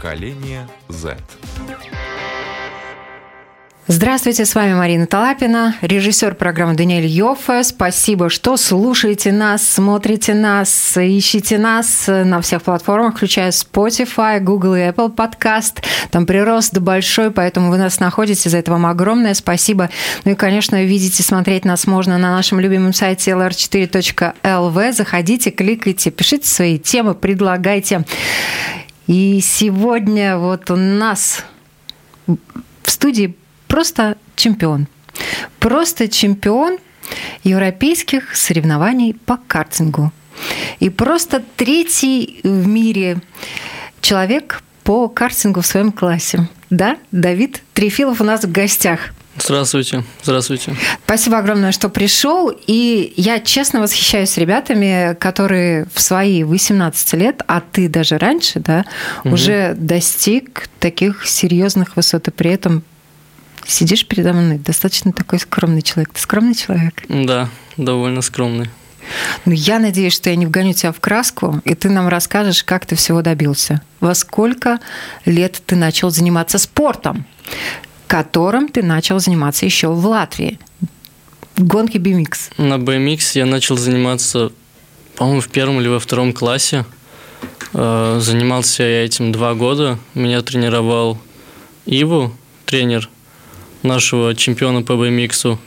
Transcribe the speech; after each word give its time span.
Поколение 0.00 0.66
Z. 0.88 1.14
Здравствуйте, 3.86 4.46
с 4.46 4.54
вами 4.54 4.72
Марина 4.72 5.06
Талапина, 5.06 5.74
режиссер 5.82 6.36
программы 6.36 6.74
Даниэль 6.74 7.06
Йоффе. 7.06 7.62
Спасибо, 7.64 8.30
что 8.30 8.56
слушаете 8.56 9.30
нас, 9.30 9.62
смотрите 9.68 10.32
нас, 10.32 10.96
ищите 10.96 11.58
нас 11.58 12.04
на 12.06 12.40
всех 12.40 12.62
платформах, 12.62 13.16
включая 13.16 13.50
Spotify, 13.50 14.40
Google 14.40 14.76
и 14.76 14.80
Apple 14.80 15.14
Podcast. 15.14 15.82
Там 16.10 16.24
прирост 16.24 16.78
большой, 16.78 17.30
поэтому 17.30 17.68
вы 17.68 17.76
нас 17.76 18.00
находите. 18.00 18.48
За 18.48 18.56
это 18.56 18.70
вам 18.70 18.86
огромное 18.86 19.34
спасибо. 19.34 19.90
Ну 20.24 20.32
и, 20.32 20.34
конечно, 20.34 20.82
видите, 20.82 21.22
смотреть 21.22 21.66
нас 21.66 21.86
можно 21.86 22.16
на 22.16 22.30
нашем 22.30 22.58
любимом 22.58 22.94
сайте 22.94 23.32
lr4.lv. 23.32 24.92
Заходите, 24.92 25.50
кликайте, 25.50 26.10
пишите 26.10 26.48
свои 26.48 26.78
темы, 26.78 27.14
предлагайте. 27.14 28.04
И 29.10 29.40
сегодня 29.42 30.38
вот 30.38 30.70
у 30.70 30.76
нас 30.76 31.44
в 32.28 32.88
студии 32.88 33.34
просто 33.66 34.16
чемпион. 34.36 34.86
Просто 35.58 36.06
чемпион 36.06 36.78
европейских 37.42 38.36
соревнований 38.36 39.14
по 39.14 39.36
картингу. 39.36 40.12
И 40.78 40.90
просто 40.90 41.42
третий 41.56 42.38
в 42.44 42.68
мире 42.68 43.20
человек 44.00 44.62
по 44.84 45.08
картингу 45.08 45.62
в 45.62 45.66
своем 45.66 45.90
классе. 45.90 46.48
Да, 46.70 46.96
Давид 47.10 47.64
Трефилов 47.74 48.20
у 48.20 48.24
нас 48.24 48.44
в 48.44 48.52
гостях. 48.52 49.12
Здравствуйте, 49.42 50.04
здравствуйте. 50.22 50.76
Спасибо 51.04 51.38
огромное, 51.38 51.72
что 51.72 51.88
пришел. 51.88 52.52
И 52.66 53.12
я 53.16 53.40
честно 53.40 53.80
восхищаюсь 53.80 54.36
ребятами, 54.36 55.14
которые 55.18 55.86
в 55.94 56.00
свои 56.00 56.44
18 56.44 57.12
лет, 57.14 57.42
а 57.46 57.60
ты 57.60 57.88
даже 57.88 58.18
раньше, 58.18 58.60
да, 58.60 58.84
угу. 59.24 59.34
уже 59.34 59.74
достиг 59.76 60.68
таких 60.78 61.26
серьезных 61.26 61.96
высот 61.96 62.28
и 62.28 62.30
при 62.30 62.52
этом 62.52 62.82
сидишь 63.66 64.06
передо 64.06 64.32
мной, 64.32 64.58
достаточно 64.58 65.12
такой 65.12 65.38
скромный 65.38 65.82
человек. 65.82 66.12
Ты 66.12 66.20
скромный 66.20 66.54
человек? 66.54 67.02
Да, 67.08 67.48
довольно 67.76 68.22
скромный. 68.22 68.68
Ну, 69.44 69.52
я 69.52 69.78
надеюсь, 69.78 70.14
что 70.14 70.30
я 70.30 70.36
не 70.36 70.46
вгоню 70.46 70.72
тебя 70.72 70.92
в 70.92 71.00
краску, 71.00 71.60
и 71.64 71.74
ты 71.74 71.88
нам 71.88 72.08
расскажешь, 72.08 72.62
как 72.62 72.86
ты 72.86 72.94
всего 72.96 73.22
добился. 73.22 73.80
Во 73.98 74.14
сколько 74.14 74.78
лет 75.24 75.60
ты 75.66 75.76
начал 75.76 76.10
заниматься 76.10 76.58
спортом, 76.58 77.26
которым 78.10 78.68
ты 78.68 78.82
начал 78.82 79.20
заниматься 79.20 79.64
еще 79.64 79.88
в 79.88 80.04
Латвии? 80.04 80.58
Гонки 81.56 81.96
BMX. 81.96 82.52
На 82.58 82.74
BMX 82.74 83.20
я 83.34 83.46
начал 83.46 83.76
заниматься, 83.76 84.50
по-моему, 85.14 85.40
в 85.40 85.48
первом 85.48 85.80
или 85.80 85.88
во 85.88 86.00
втором 86.00 86.32
классе. 86.32 86.84
Э, 87.72 88.18
занимался 88.20 88.82
я 88.82 89.04
этим 89.04 89.30
два 89.30 89.54
года. 89.54 89.98
Меня 90.14 90.42
тренировал 90.42 91.18
Иву, 91.86 92.34
тренер– 92.66 93.08
нашего 93.82 94.34
чемпиона 94.34 94.82
по 94.82 94.92
BMX. 94.92 95.58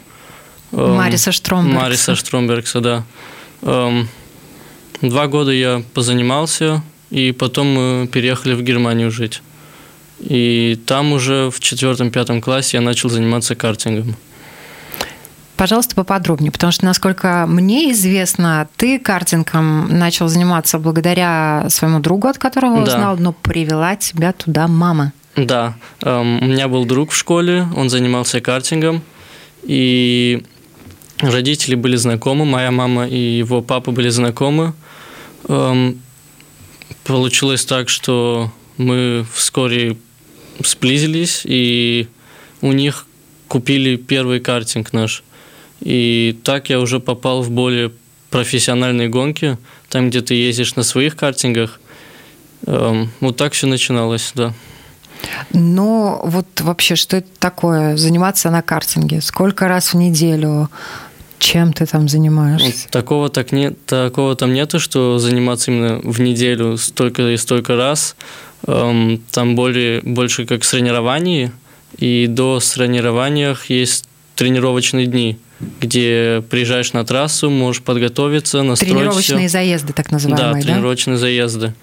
Эм, 0.71 0.95
Мариса 0.95 1.31
Штромбергса. 1.31 1.81
Мариса 1.81 2.15
Штромбергса, 2.15 2.81
да. 2.81 3.03
Эм, 3.61 4.07
два 5.01 5.27
года 5.27 5.51
я 5.51 5.83
позанимался, 5.93 6.83
и 7.09 7.31
потом 7.31 7.67
мы 7.67 8.07
переехали 8.07 8.53
в 8.53 8.61
Германию 8.61 9.11
жить. 9.11 9.41
И 10.23 10.79
там 10.85 11.11
уже 11.11 11.49
в 11.49 11.59
четвертом-пятом 11.59 12.41
классе 12.41 12.77
я 12.77 12.81
начал 12.81 13.09
заниматься 13.09 13.55
картингом. 13.55 14.15
Пожалуйста, 15.57 15.95
поподробнее, 15.95 16.51
потому 16.51 16.71
что, 16.71 16.85
насколько 16.85 17.45
мне 17.47 17.91
известно, 17.91 18.67
ты 18.75 18.99
картингом 18.99 19.87
начал 19.97 20.27
заниматься 20.27 20.79
благодаря 20.79 21.67
своему 21.69 21.99
другу, 21.99 22.27
от 22.27 22.37
которого 22.37 22.77
да. 22.77 22.83
узнал, 22.83 23.17
но 23.17 23.33
привела 23.33 23.95
тебя 23.95 24.33
туда 24.33 24.67
мама. 24.67 25.13
Да, 25.35 25.75
эм, 26.01 26.41
у 26.41 26.45
меня 26.45 26.67
был 26.67 26.85
друг 26.85 27.11
в 27.11 27.15
школе, 27.15 27.67
он 27.75 27.89
занимался 27.89 28.41
картингом, 28.41 29.03
и 29.63 30.43
родители 31.19 31.75
были 31.75 31.97
знакомы, 31.97 32.45
моя 32.45 32.71
мама 32.71 33.07
и 33.07 33.17
его 33.17 33.61
папа 33.61 33.91
были 33.91 34.09
знакомы. 34.09 34.73
Эм, 35.47 36.01
получилось 37.03 37.63
так, 37.65 37.89
что 37.89 38.51
мы 38.77 39.25
вскоре 39.33 39.97
сблизились, 40.59 41.41
и 41.45 42.07
у 42.61 42.71
них 42.71 43.05
купили 43.47 43.95
первый 43.95 44.39
картинг 44.39 44.93
наш. 44.93 45.23
И 45.81 46.37
так 46.43 46.69
я 46.69 46.79
уже 46.79 46.99
попал 46.99 47.41
в 47.41 47.51
более 47.51 47.91
профессиональные 48.29 49.09
гонки, 49.09 49.57
там, 49.89 50.09
где 50.09 50.21
ты 50.21 50.33
ездишь 50.33 50.75
на 50.75 50.83
своих 50.83 51.15
картингах. 51.15 51.79
Эм, 52.65 53.11
вот 53.19 53.37
так 53.37 53.53
все 53.53 53.67
начиналось, 53.67 54.31
да. 54.33 54.53
Но 55.51 56.21
вот 56.23 56.61
вообще, 56.61 56.95
что 56.95 57.17
это 57.17 57.29
такое? 57.39 57.97
Заниматься 57.97 58.49
на 58.49 58.61
картинге? 58.61 59.21
Сколько 59.21 59.67
раз 59.67 59.93
в 59.93 59.97
неделю? 59.97 60.69
Чем 61.43 61.73
ты 61.73 61.85
там 61.85 62.07
занимаешься? 62.07 62.87
Такого, 62.89 63.27
так 63.27 63.51
нет, 63.51 63.85
такого 63.85 64.33
там 64.37 64.53
нету, 64.53 64.79
что 64.79 65.19
заниматься 65.19 65.71
именно 65.71 65.99
в 66.01 66.21
неделю 66.21 66.77
столько 66.77 67.31
и 67.31 67.37
столько 67.37 67.75
раз. 67.75 68.15
Эм, 68.65 69.21
там 69.29 69.57
более, 69.57 69.99
больше 70.03 70.45
как 70.45 70.63
соревнований, 70.63 71.51
и 71.97 72.27
до 72.29 72.61
соревнованиях 72.61 73.65
есть 73.69 74.05
тренировочные 74.35 75.05
дни, 75.05 75.37
где 75.81 76.41
приезжаешь 76.49 76.93
на 76.93 77.03
трассу, 77.03 77.49
можешь 77.49 77.81
подготовиться, 77.81 78.63
настроить 78.63 78.93
Тренировочные 78.93 79.49
все. 79.49 79.57
заезды, 79.57 79.91
так 79.91 80.11
называемые, 80.11 80.63
да? 80.63 80.71
тренировочные 80.71 81.17
заезды. 81.17 81.73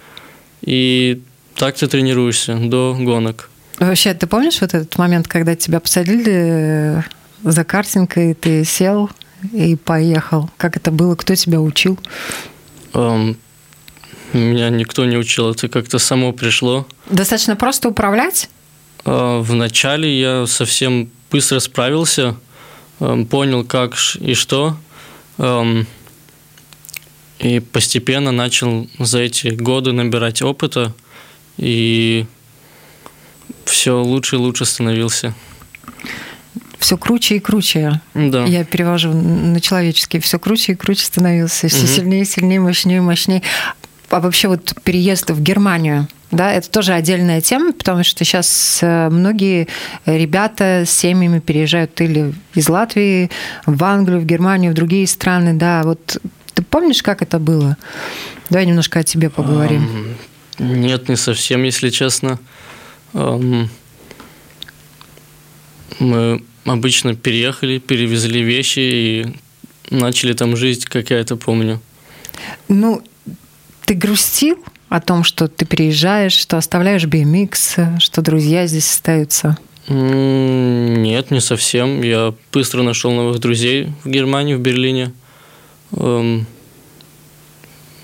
И 0.63 1.21
так 1.55 1.77
ты 1.77 1.87
тренируешься 1.87 2.57
до 2.57 2.97
гонок. 2.99 3.51
Вообще, 3.79 4.15
ты 4.15 4.27
помнишь 4.27 4.63
вот 4.63 4.73
этот 4.73 4.97
момент, 4.97 5.29
когда 5.29 5.55
тебя 5.55 5.81
посадили 5.81 7.05
за 7.45 7.65
картинг, 7.65 8.17
и 8.17 8.33
ты 8.33 8.65
сел 8.65 9.11
и 9.53 9.77
поехал? 9.77 10.51
Как 10.57 10.77
это 10.77 10.91
было? 10.91 11.15
Кто 11.15 11.35
тебя 11.35 11.61
учил? 11.61 11.99
Um, 12.93 13.37
меня 14.33 14.71
никто 14.71 15.05
не 15.05 15.17
учил, 15.17 15.51
это 15.51 15.69
как-то 15.69 15.99
само 15.99 16.33
пришло. 16.33 16.87
Достаточно 17.09 17.57
просто 17.57 17.89
управлять? 17.89 18.49
Uh, 19.05 19.41
вначале 19.41 20.21
я 20.21 20.47
совсем 20.47 21.11
быстро 21.31 21.59
справился, 21.61 22.37
um, 22.99 23.27
понял, 23.27 23.65
как 23.65 23.97
и 24.21 24.35
что. 24.35 24.77
Um, 25.39 25.87
и 27.39 27.61
постепенно 27.61 28.33
начал 28.33 28.89
за 28.99 29.21
эти 29.21 29.49
годы 29.49 29.93
набирать 29.93 30.43
опыта 30.43 30.93
и 31.57 32.27
все 33.65 34.03
лучше 34.03 34.37
и 34.37 34.39
лучше 34.39 34.67
становился. 34.67 35.35
Все 36.81 36.97
круче 36.97 37.37
и 37.37 37.39
круче. 37.41 38.01
Да. 38.15 38.45
Я 38.47 38.65
перевожу 38.65 39.13
на 39.13 39.61
человеческий. 39.61 40.19
Все 40.19 40.39
круче 40.39 40.73
и 40.73 40.75
круче 40.75 41.05
становился. 41.05 41.69
Все 41.69 41.85
угу. 41.85 41.87
сильнее, 41.87 42.25
сильнее, 42.25 42.59
мощнее, 42.59 43.03
мощнее. 43.03 43.43
А 44.09 44.19
вообще 44.19 44.49
вот 44.49 44.75
переезд 44.83 45.31
в 45.31 45.41
Германию, 45.41 46.09
да, 46.33 46.53
это 46.53 46.69
тоже 46.71 46.95
отдельная 46.95 47.41
тема, 47.41 47.73
потому 47.73 48.03
что 48.03 48.25
сейчас 48.25 48.81
э, 48.83 49.09
многие 49.09 49.69
ребята 50.07 50.85
с 50.87 50.91
семьями 50.91 51.39
переезжают 51.39 52.01
или 52.01 52.35
из 52.55 52.69
Латвии 52.69 53.31
в 53.67 53.85
Англию, 53.85 54.21
в 54.21 54.25
Германию, 54.25 54.73
в 54.73 54.75
другие 54.75 55.07
страны, 55.07 55.53
да. 55.53 55.83
Вот 55.85 56.19
ты 56.55 56.63
помнишь, 56.63 57.03
как 57.03 57.23
это 57.23 57.39
было? 57.39 57.77
Давай 58.49 58.67
немножко 58.67 59.01
о 59.01 59.03
тебе 59.05 59.31
поговорим. 59.31 60.17
Нет, 60.59 61.09
не 61.09 61.17
совсем, 61.17 61.63
если 61.63 61.91
честно. 61.91 62.41
Мы 63.13 63.69
обычно 66.65 67.15
переехали, 67.15 67.79
перевезли 67.79 68.43
вещи 68.43 68.79
и 68.79 69.27
начали 69.91 70.33
там 70.33 70.57
жить, 70.57 70.85
как 70.85 71.11
я 71.11 71.19
это 71.19 71.37
помню. 71.37 71.81
Ну, 72.69 73.03
ты 73.85 73.95
грустил 73.95 74.63
о 74.89 75.01
том, 75.01 75.25
что 75.25 75.49
ты 75.49 75.65
переезжаешь, 75.65 76.33
что 76.33 76.57
оставляешь 76.57 77.05
BMX, 77.05 78.01
что 78.01 78.23
друзья 78.23 78.67
здесь 78.67 78.91
остаются? 78.91 79.59
Нет, 79.89 81.31
не 81.31 81.41
совсем. 81.41 82.03
Я 82.03 82.35
быстро 82.53 82.83
нашел 82.83 83.13
новых 83.13 83.41
друзей 83.41 83.89
в 84.05 84.09
Германии, 84.09 84.55
в 84.55 84.61
Берлине. 84.61 85.13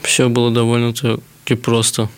Все 0.02 0.29
было 0.29 0.50
довольно-таки 0.50 1.55
просто. 1.55 2.09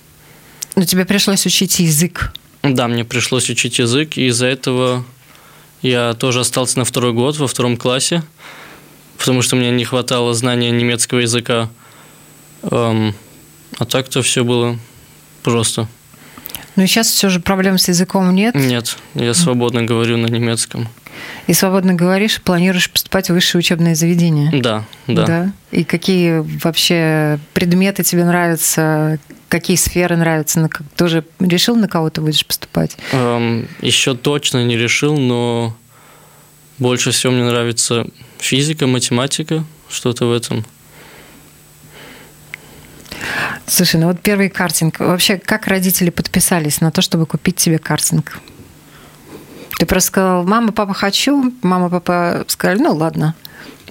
Но 0.76 0.84
тебе 0.84 1.05
пришлось 1.05 1.44
учить 1.44 1.81
язык. 1.81 2.32
Да, 2.62 2.88
мне 2.88 3.05
пришлось 3.05 3.50
учить 3.50 3.79
язык, 3.79 4.17
и 4.17 4.29
из-за 4.29 4.46
этого 4.46 5.05
я 5.83 6.15
тоже 6.15 6.41
остался 6.41 6.79
на 6.79 6.85
второй 6.85 7.13
год 7.13 7.37
во 7.39 7.47
втором 7.47 7.77
классе, 7.77 8.23
потому 9.19 9.43
что 9.43 9.57
мне 9.57 9.71
не 9.71 9.85
хватало 9.85 10.35
знания 10.35 10.71
немецкого 10.71 11.21
языка. 11.21 11.71
Эм, 12.63 13.15
а 13.79 13.85
так-то 13.85 14.23
все 14.23 14.45
было 14.45 14.79
просто. 15.43 15.89
Но 16.79 16.87
сейчас 16.87 17.09
все 17.09 17.29
же 17.29 17.41
проблем 17.41 17.77
с 17.77 17.89
языком 17.89 18.33
нет? 18.33 18.55
Нет, 18.55 18.99
я 19.15 19.35
свободно 19.35 19.83
говорю 19.83 20.17
на 20.17 20.29
немецком. 20.29 20.87
И 21.49 21.53
свободно 21.53 21.95
говоришь, 21.95 22.41
планируешь 22.41 22.89
поступать 22.89 23.29
в 23.29 23.33
высшее 23.33 23.59
учебное 23.59 23.97
заведение? 23.97 24.53
Да, 24.63 24.85
да. 25.09 25.27
да? 25.27 25.53
И 25.73 25.83
какие 25.83 26.45
вообще 26.63 27.41
предметы 27.53 28.05
тебе 28.05 28.25
нравятся? 28.25 29.19
какие 29.49 29.77
сферы 29.77 30.17
нравятся? 30.17 30.61
На, 30.61 30.69
ты 30.69 31.05
уже 31.05 31.25
решил, 31.41 31.75
на 31.75 31.89
кого 31.89 32.11
ты 32.11 32.21
будешь 32.21 32.47
поступать? 32.47 32.97
Эм, 33.11 33.67
еще 33.81 34.15
точно 34.15 34.65
не 34.65 34.77
решил, 34.77 35.19
но 35.19 35.77
больше 36.79 37.11
всего 37.11 37.33
мне 37.33 37.43
нравится 37.43 38.07
физика, 38.39 38.87
математика, 38.87 39.65
что-то 39.89 40.27
в 40.27 40.33
этом. 40.33 40.65
Слушай, 43.67 44.00
ну 44.00 44.06
вот 44.09 44.20
первый 44.20 44.49
картинг. 44.49 45.00
Вообще, 45.00 45.38
как 45.38 45.67
родители 45.67 46.11
подписались 46.11 46.81
на 46.81 46.91
то, 46.91 47.03
чтобы 47.03 47.26
купить 47.26 47.56
тебе 47.56 47.79
картинг? 47.79 48.41
Ты 49.79 49.87
просто 49.87 50.09
сказал, 50.09 50.44
мама, 50.44 50.73
папа, 50.73 50.94
хочу. 50.94 51.53
Мама, 51.62 51.88
папа 51.88 52.44
сказали, 52.49 52.79
ну 52.79 52.94
ладно. 52.94 53.35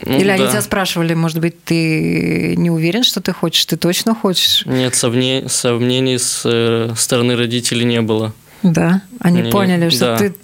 Ну, 0.05 0.17
Или 0.17 0.27
да. 0.27 0.33
они 0.33 0.47
тебя 0.47 0.61
спрашивали, 0.61 1.13
может 1.13 1.39
быть, 1.39 1.63
ты 1.63 2.55
не 2.55 2.69
уверен, 2.69 3.03
что 3.03 3.21
ты 3.21 3.33
хочешь, 3.33 3.65
ты 3.65 3.77
точно 3.77 4.13
хочешь? 4.13 4.63
Нет, 4.65 4.95
сомнений, 4.95 5.47
сомнений 5.49 6.19
с 6.19 6.43
э, 6.45 6.93
стороны 6.95 7.35
родителей 7.35 7.85
не 7.85 8.01
было. 8.01 8.33
Да, 8.63 9.01
они, 9.19 9.41
они 9.41 9.51
поняли, 9.51 9.89
что 9.89 10.05
да. 10.05 10.17
ты, 10.17 10.35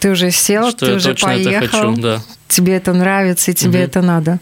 ты 0.00 0.10
уже 0.10 0.30
сел, 0.30 0.70
что 0.70 0.86
ты 0.86 0.94
уже 0.94 1.14
поехал, 1.14 1.92
хочу, 1.92 2.00
да. 2.00 2.22
тебе 2.48 2.74
это 2.74 2.92
нравится 2.92 3.50
и 3.50 3.54
тебе 3.54 3.80
угу. 3.80 3.86
это 3.86 4.02
надо. 4.02 4.40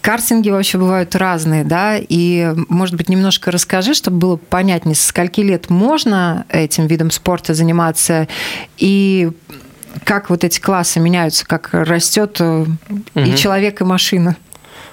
Картинги 0.00 0.48
вообще 0.48 0.78
бывают 0.78 1.14
разные, 1.14 1.62
да, 1.62 1.98
и, 1.98 2.54
может 2.68 2.94
быть, 2.94 3.08
немножко 3.08 3.50
расскажи, 3.50 3.92
чтобы 3.94 4.16
было 4.16 4.36
понятнее, 4.36 4.94
с 4.94 5.04
скольки 5.04 5.42
лет 5.42 5.68
можно 5.68 6.46
этим 6.48 6.86
видом 6.86 7.10
спорта 7.10 7.52
заниматься, 7.52 8.26
и 8.78 9.30
как 10.04 10.30
вот 10.30 10.44
эти 10.44 10.58
классы 10.58 11.00
меняются, 11.00 11.44
как 11.46 11.70
растет 11.72 12.40
угу. 12.40 12.68
и 13.14 13.36
человек, 13.36 13.80
и 13.80 13.84
машина? 13.84 14.36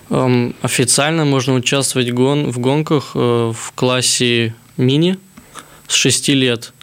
Um, 0.09 0.55
официально 0.61 1.25
можно 1.25 1.53
участвовать 1.53 2.11
гон, 2.11 2.49
в 2.49 2.59
гонках 2.59 3.11
uh, 3.13 3.53
в 3.53 3.73
классе 3.73 4.55
мини 4.77 5.17
с 5.87 5.93
6 5.93 6.29
лет 6.29 6.73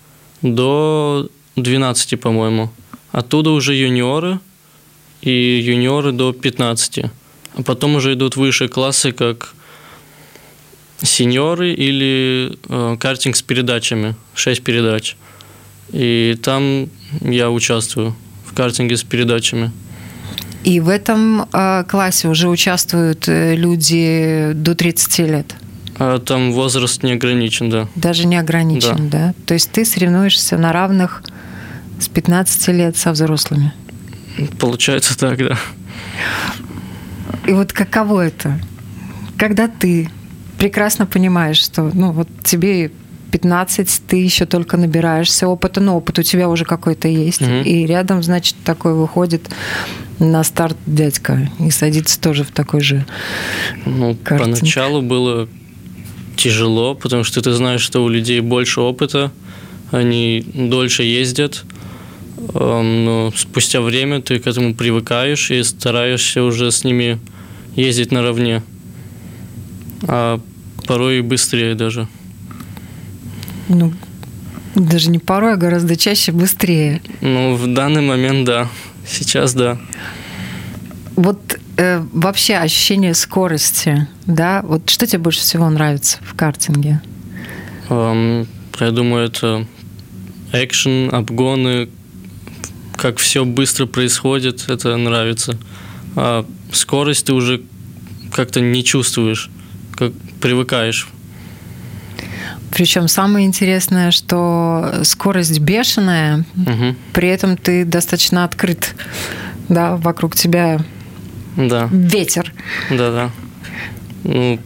до 0.43 1.29
12, 1.56 2.21
по-моему. 2.21 2.71
Оттуда 3.12 3.50
уже 3.50 3.75
юниоры 3.75 4.41
и 5.23 5.31
юниоры 5.65 6.12
до 6.12 6.32
15. 6.32 7.06
А 7.56 7.62
потом 7.62 7.97
уже 7.97 8.15
идут 8.15 8.37
выше 8.37 8.69
классы, 8.69 9.12
как 9.12 9.55
сеньоры 11.03 11.73
или 11.73 12.59
э, 12.69 12.97
картинг 12.99 13.37
с 13.37 13.43
передачами, 13.43 14.15
6 14.35 14.62
передач. 14.62 15.17
И 15.93 16.37
там 16.43 16.89
я 17.21 17.51
участвую 17.51 18.17
в 18.47 18.55
картинге 18.55 18.97
с 18.97 19.03
передачами. 19.03 19.71
И 20.65 20.81
в 20.81 20.89
этом 20.89 21.47
э, 21.53 21.85
классе 21.85 22.29
уже 22.29 22.49
участвуют 22.49 23.29
э, 23.29 23.55
люди 23.55 24.53
до 24.55 24.75
30 24.75 25.19
лет? 25.19 25.55
А 25.99 26.19
там 26.19 26.53
возраст 26.53 27.03
не 27.03 27.12
ограничен, 27.12 27.71
да. 27.71 27.89
Даже 27.95 28.27
не 28.27 28.37
ограничен, 28.37 29.11
да. 29.11 29.19
да? 29.19 29.35
То 29.47 29.55
есть 29.55 29.71
ты 29.71 29.85
соревнуешься 29.85 30.57
на 30.57 30.73
равных 30.73 31.23
с 32.00 32.09
15 32.09 32.69
лет 32.69 32.97
со 32.97 33.12
взрослыми? 33.12 33.73
Получается 34.59 35.17
так, 35.17 35.39
да. 35.39 35.59
И 37.46 37.52
вот 37.52 37.73
каково 37.73 38.26
это? 38.26 38.61
Когда 39.37 39.69
ты 39.69 40.08
прекрасно 40.58 41.06
понимаешь, 41.06 41.58
что 41.58 41.91
ну, 41.93 42.12
вот 42.12 42.29
тебе 42.43 42.91
15, 43.32 44.02
ты 44.06 44.17
еще 44.17 44.46
только 44.46 44.76
набираешься 44.76 45.49
опыта, 45.49 45.81
но 45.81 45.96
опыт 45.96 46.20
у 46.20 46.23
тебя 46.23 46.49
уже 46.49 46.64
какой-то 46.64 47.08
есть. 47.08 47.43
Угу. 47.43 47.62
И 47.64 47.85
рядом, 47.85 48.23
значит, 48.23 48.55
такой 48.64 48.94
выходит 48.94 49.50
на 50.20 50.44
старт 50.44 50.76
дядька 50.87 51.50
и 51.58 51.70
садится 51.70 52.20
тоже 52.20 52.44
в 52.44 52.52
такой 52.52 52.81
же 52.81 53.05
Ну, 53.85 54.17
картинг. 54.23 54.58
поначалу 54.58 55.02
было 55.02 55.49
тяжело, 56.37 56.94
потому 56.94 57.25
что 57.25 57.43
ты 57.43 57.52
знаешь, 57.52 57.81
что 57.81 58.05
у 58.05 58.08
людей 58.08 58.40
больше 58.40 58.81
опыта, 58.81 59.32
они 59.90 60.47
дольше 60.55 61.02
ездят, 61.02 61.64
но 62.52 63.32
спустя 63.37 63.81
время 63.81 64.20
ты 64.23 64.38
к 64.38 64.47
этому 64.47 64.75
привыкаешь 64.75 65.50
и 65.50 65.62
стараешься 65.64 66.43
уже 66.43 66.70
с 66.70 66.85
ними 66.85 67.19
ездить 67.76 68.12
наравне, 68.12 68.62
а 70.03 70.41
порой 70.87 71.19
и 71.19 71.23
быстрее 71.23 71.75
даже. 71.75 72.09
Ну, 73.69 73.93
даже 74.75 75.11
не 75.11 75.19
порой, 75.19 75.55
а 75.55 75.56
гораздо 75.56 75.97
чаще 75.97 76.32
быстрее. 76.32 77.00
Ну, 77.21 77.55
в 77.55 77.73
данный 77.73 78.03
момент, 78.03 78.44
да. 78.44 78.69
Сейчас, 79.06 79.55
да. 79.55 79.79
Вот 81.17 81.59
э, 81.76 82.03
вообще 82.12 82.56
ощущение 82.56 83.15
скорости, 83.15 84.09
да? 84.26 84.62
Вот 84.65 84.91
что 84.91 85.06
тебе 85.06 85.21
больше 85.21 85.41
всего 85.41 85.69
нравится 85.71 86.19
в 86.23 86.35
картинге? 86.35 87.00
Um, 87.88 88.47
я 88.81 88.91
думаю, 88.91 89.26
это 89.26 89.67
экшен, 90.53 91.15
обгоны, 91.15 91.88
как 92.97 93.19
все 93.19 93.44
быстро 93.44 93.87
происходит, 93.87 94.65
это 94.69 94.97
нравится. 94.97 95.56
А 96.16 96.46
скорость 96.72 97.26
ты 97.26 97.32
уже 97.32 97.62
как-то 98.32 98.61
не 98.61 98.84
чувствуешь, 98.84 99.50
как 99.94 100.12
привыкаешь. 100.40 101.08
Причем 102.70 103.06
самое 103.06 103.46
интересное, 103.46 104.11
что 104.11 105.00
скорость 105.05 105.61
бешеная, 105.61 106.44
угу. 106.56 106.96
при 107.12 107.28
этом 107.28 107.56
ты 107.56 107.84
достаточно 107.84 108.44
открыт, 108.44 108.94
да, 109.69 109.96
вокруг 109.96 110.34
тебя 110.34 110.84
да. 111.56 111.88
ветер. 111.93 112.52
Да, 112.90 113.11
да. 113.12 113.31
Ну, 114.25 114.58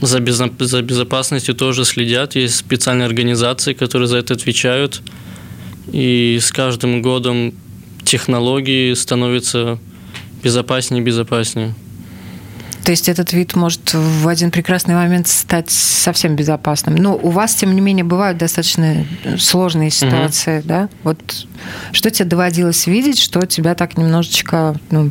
за, 0.00 0.18
безо- 0.18 0.64
за 0.64 0.82
безопасностью 0.82 1.54
тоже 1.54 1.84
следят. 1.84 2.36
Есть 2.36 2.56
специальные 2.56 3.06
организации, 3.06 3.74
которые 3.74 4.08
за 4.08 4.16
это 4.18 4.34
отвечают. 4.34 5.02
И 5.92 6.38
с 6.40 6.50
каждым 6.52 7.02
годом 7.02 7.52
технологии 8.04 8.94
становятся 8.94 9.78
безопаснее 10.46 11.02
безопаснее. 11.02 11.74
То 12.84 12.92
есть 12.92 13.08
этот 13.08 13.32
вид 13.32 13.56
может 13.56 13.94
в 13.94 14.28
один 14.28 14.52
прекрасный 14.52 14.94
момент 14.94 15.26
стать 15.26 15.70
совсем 15.70 16.36
безопасным. 16.36 16.94
Но 16.94 17.16
у 17.16 17.30
вас, 17.30 17.56
тем 17.56 17.74
не 17.74 17.80
менее, 17.80 18.04
бывают 18.04 18.38
достаточно 18.38 19.04
сложные 19.38 19.90
ситуации, 19.90 20.60
угу. 20.60 20.68
да? 20.68 20.88
Вот 21.02 21.18
что 21.90 22.12
тебе 22.12 22.28
доводилось 22.28 22.86
видеть, 22.86 23.18
что 23.18 23.44
тебя 23.44 23.74
так 23.74 23.98
немножечко, 23.98 24.76
ну, 24.92 25.10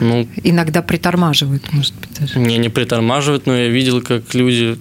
ну, 0.00 0.28
иногда 0.44 0.80
притормаживает, 0.82 1.72
может 1.72 1.94
быть, 1.96 2.10
даже? 2.20 2.38
Не, 2.38 2.56
не 2.58 2.68
притормаживает, 2.68 3.46
но 3.46 3.56
я 3.56 3.68
видел, 3.68 4.00
как 4.00 4.32
люди, 4.32 4.78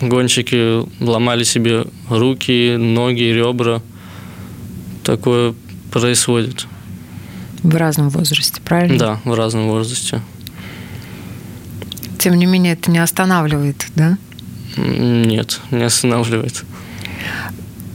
гонщики, 0.00 0.84
ломали 1.00 1.44
себе 1.44 1.84
руки, 2.08 2.74
ноги, 2.76 3.22
ребра. 3.22 3.80
Такое 5.04 5.54
происходит. 5.92 6.66
В 7.62 7.76
разном 7.76 8.08
возрасте, 8.08 8.60
правильно? 8.64 8.98
Да, 8.98 9.20
в 9.24 9.34
разном 9.34 9.68
возрасте 9.68 10.20
тем 12.22 12.34
не 12.34 12.46
менее, 12.46 12.74
это 12.74 12.88
не 12.88 12.98
останавливает, 12.98 13.88
да? 13.96 14.16
Нет, 14.76 15.60
не 15.72 15.82
останавливает. 15.82 16.62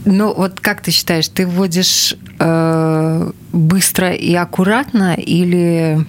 Ну, 0.04 0.34
вот 0.34 0.60
как 0.60 0.82
ты 0.82 0.90
считаешь, 0.90 1.28
ты 1.28 1.46
вводишь 1.46 2.14
э, 2.38 3.32
быстро 3.52 4.12
и 4.12 4.34
аккуратно 4.34 5.14
или 5.14 6.06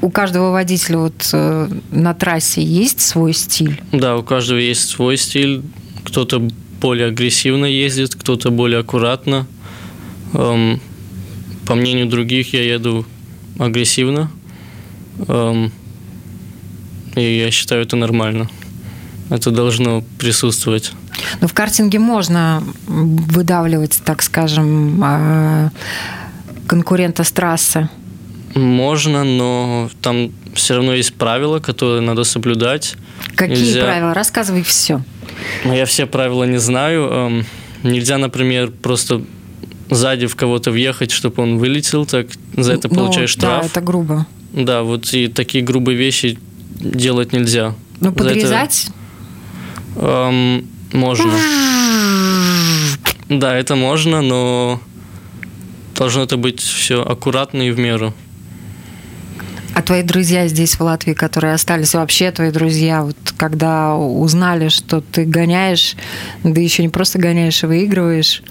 у 0.00 0.08
каждого 0.08 0.52
водителя 0.52 0.98
вот 0.98 1.28
э, 1.34 1.68
на 1.90 2.14
трассе 2.14 2.62
есть 2.62 3.02
свой 3.02 3.34
стиль? 3.34 3.82
Да, 3.92 4.16
у 4.16 4.22
каждого 4.22 4.58
есть 4.58 4.88
свой 4.88 5.18
стиль. 5.18 5.62
Кто-то 6.04 6.48
более 6.80 7.08
агрессивно 7.08 7.66
ездит, 7.66 8.14
кто-то 8.14 8.50
более 8.50 8.80
аккуратно. 8.80 9.46
Эм, 10.32 10.80
по 11.68 11.74
мнению 11.74 12.06
других, 12.06 12.54
я 12.54 12.64
еду 12.64 13.04
агрессивно. 13.58 14.30
Эм, 15.28 15.70
и 17.14 17.38
я 17.40 17.50
считаю 17.50 17.82
это 17.82 17.94
нормально. 17.94 18.48
Это 19.28 19.50
должно 19.50 20.02
присутствовать. 20.18 20.92
Но 21.42 21.46
в 21.46 21.52
картинге 21.52 21.98
можно 21.98 22.62
выдавливать, 22.86 24.00
так 24.02 24.22
скажем, 24.22 24.98
а, 25.04 25.70
конкурента 26.66 27.22
с 27.22 27.32
трассы. 27.32 27.90
Можно, 28.54 29.24
но 29.24 29.90
там 30.00 30.32
все 30.54 30.76
равно 30.76 30.94
есть 30.94 31.12
правила, 31.16 31.58
которые 31.58 32.00
надо 32.00 32.24
соблюдать. 32.24 32.96
Какие 33.34 33.58
Нельзя... 33.58 33.84
правила? 33.84 34.14
Рассказывай 34.14 34.62
все. 34.62 35.02
Ну, 35.66 35.74
я 35.74 35.84
все 35.84 36.06
правила 36.06 36.44
не 36.44 36.58
знаю. 36.58 37.44
Нельзя, 37.82 38.16
например, 38.16 38.70
просто 38.70 39.22
сзади 39.90 40.26
в 40.26 40.36
кого-то 40.36 40.70
въехать, 40.70 41.10
чтобы 41.10 41.42
он 41.42 41.58
вылетел, 41.58 42.06
так 42.06 42.26
за 42.56 42.74
это 42.74 42.88
ну, 42.88 42.94
получаешь 42.94 43.36
ну, 43.36 43.40
штраф. 43.40 43.62
Да, 43.62 43.66
это 43.66 43.80
грубо. 43.80 44.26
Да, 44.52 44.82
вот 44.82 45.12
и 45.12 45.28
такие 45.28 45.62
грубые 45.62 45.96
вещи 45.96 46.38
делать 46.80 47.32
нельзя. 47.32 47.74
Ну, 48.00 48.12
подрезать? 48.12 48.88
Это, 49.96 50.06
эм, 50.06 50.66
можно. 50.92 51.32
да, 53.28 53.56
это 53.56 53.76
можно, 53.76 54.22
но 54.22 54.80
должно 55.94 56.22
это 56.22 56.36
быть 56.36 56.60
все 56.60 57.02
аккуратно 57.02 57.62
и 57.62 57.70
в 57.70 57.78
меру. 57.78 58.14
А 59.74 59.82
твои 59.82 60.02
друзья 60.02 60.48
здесь, 60.48 60.74
в 60.74 60.80
Латвии, 60.80 61.12
которые 61.12 61.54
остались, 61.54 61.94
вообще 61.94 62.32
твои 62.32 62.50
друзья, 62.50 63.02
вот 63.02 63.16
когда 63.36 63.94
узнали, 63.94 64.70
что 64.70 65.00
ты 65.00 65.24
гоняешь, 65.24 65.94
да 66.42 66.60
еще 66.60 66.82
не 66.82 66.88
просто 66.88 67.18
гоняешь, 67.18 67.62
а 67.62 67.68
выигрываешь, 67.68 68.42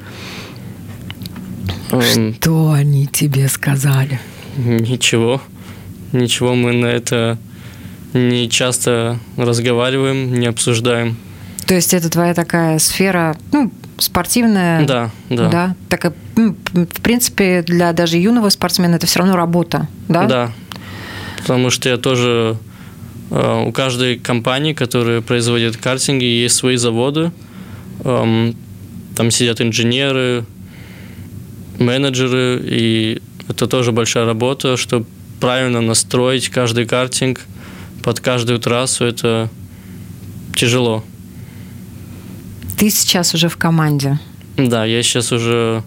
что 1.89 2.72
они 2.72 3.08
тебе 3.08 3.48
сказали? 3.48 4.20
Ничего. 4.58 5.41
Ничего 6.12 6.56
мы 6.56 6.74
на 6.74 6.88
это 6.88 7.38
не 8.13 8.50
часто 8.50 9.20
разговариваем, 9.36 10.39
не 10.39 10.48
обсуждаем. 10.48 11.17
То 11.65 11.75
есть 11.75 11.94
это 11.94 12.10
твоя 12.10 12.34
такая 12.34 12.79
сфера, 12.79 13.36
ну, 13.51 13.72
спортивная. 13.98 14.86
Да, 14.86 15.12
да. 15.29 15.50
Да, 15.50 15.75
такая, 15.89 16.13
ну, 16.36 16.56
в 16.74 17.01
принципе, 17.01 17.62
для 17.62 17.91
даже 17.94 18.17
юного 18.17 18.50
спортсмена 18.50 18.96
это 18.96 19.06
все 19.06 19.20
равно 19.20 19.36
работа, 19.36 19.88
да? 20.08 20.25
Да, 20.25 20.51
потому 21.41 21.70
что 21.70 21.89
я 21.89 21.98
тоже 21.98 22.58
э, 23.32 23.63
у 23.65 23.72
каждой 23.74 24.17
компании, 24.17 24.74
которая 24.74 25.22
производит 25.22 25.75
картинги, 25.77 26.24
есть 26.24 26.56
свои 26.56 26.77
заводы. 26.77 27.32
Эм, 28.06 28.56
там 29.15 29.29
сидят 29.29 29.60
инженеры, 29.60 30.46
менеджеры, 31.79 32.62
и 32.63 33.22
это 33.48 33.67
тоже 33.67 33.91
большая 33.91 34.25
работа, 34.25 34.77
чтобы 34.77 35.05
правильно 35.39 35.81
настроить 35.81 36.50
каждый 36.50 36.86
картинг 36.86 37.41
под 38.03 38.19
каждую 38.19 38.60
трассу. 38.60 39.05
Это 39.05 39.50
тяжело. 40.55 41.03
Ты 42.77 42.89
сейчас 42.89 43.34
уже 43.34 43.50
в 43.50 43.57
команде? 43.57 44.19
Да, 44.57 44.86
я 44.86 45.01
сейчас 45.03 45.31
уже 45.31 45.84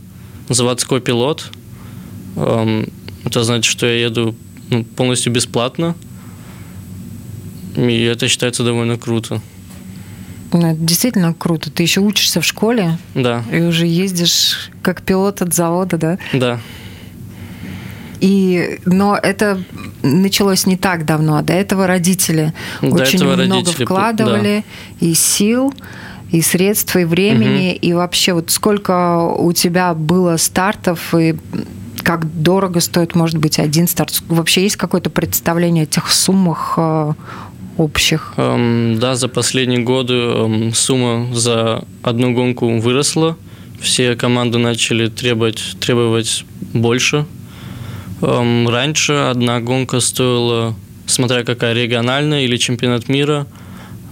заводской 0.48 1.00
пилот. 1.00 1.50
Эм, 2.36 2.88
это 3.24 3.44
значит, 3.44 3.70
что 3.70 3.86
я 3.86 4.06
еду 4.06 4.34
ну, 4.70 4.84
полностью 4.84 5.32
бесплатно. 5.32 5.94
И 7.76 8.02
это 8.02 8.28
считается 8.28 8.64
довольно 8.64 8.98
круто. 8.98 9.40
Ну, 10.52 10.66
это 10.66 10.80
действительно 10.80 11.34
круто. 11.34 11.70
Ты 11.70 11.82
еще 11.82 12.00
учишься 12.00 12.40
в 12.40 12.44
школе. 12.44 12.98
Да. 13.14 13.42
И 13.52 13.60
уже 13.60 13.86
ездишь 13.86 14.70
как 14.82 15.02
пилот 15.02 15.42
от 15.42 15.54
завода, 15.54 15.96
да? 15.96 16.18
Да. 16.32 16.60
И, 18.20 18.78
но 18.84 19.16
это 19.16 19.62
началось 20.02 20.66
не 20.66 20.76
так 20.76 21.06
давно. 21.06 21.36
А 21.36 21.42
до 21.42 21.52
этого 21.52 21.86
родители 21.86 22.52
до 22.82 22.88
очень 22.88 23.16
этого 23.16 23.36
много 23.36 23.54
родители, 23.54 23.84
вкладывали 23.84 24.64
да. 25.00 25.06
и 25.06 25.14
сил 25.14 25.72
и 26.30 26.42
средств, 26.42 26.94
и 26.96 27.04
времени, 27.04 27.70
угу. 27.70 27.78
и 27.80 27.92
вообще 27.92 28.34
вот 28.34 28.50
сколько 28.50 29.18
у 29.24 29.52
тебя 29.52 29.94
было 29.94 30.36
стартов, 30.36 31.12
и 31.12 31.34
как 32.02 32.42
дорого 32.42 32.80
стоит, 32.80 33.14
может 33.14 33.38
быть, 33.38 33.58
один 33.58 33.88
старт? 33.88 34.22
Вообще 34.28 34.62
есть 34.62 34.76
какое-то 34.76 35.10
представление 35.10 35.84
о 35.84 35.86
тех 35.86 36.10
суммах 36.10 36.74
э, 36.76 37.12
общих? 37.80 38.34
Um, 38.36 38.98
да, 38.98 39.14
за 39.14 39.28
последние 39.28 39.80
годы 39.80 40.14
um, 40.14 40.74
сумма 40.74 41.34
за 41.34 41.84
одну 42.02 42.34
гонку 42.34 42.78
выросла. 42.78 43.36
Все 43.80 44.14
команды 44.14 44.58
начали 44.58 45.08
требовать, 45.08 45.76
требовать 45.80 46.44
больше. 46.74 47.24
Um, 48.20 48.68
раньше 48.70 49.12
одна 49.12 49.60
гонка 49.60 50.00
стоила, 50.00 50.74
смотря 51.06 51.42
какая 51.44 51.72
региональная 51.72 52.42
или 52.44 52.58
чемпионат 52.58 53.08
мира, 53.08 53.46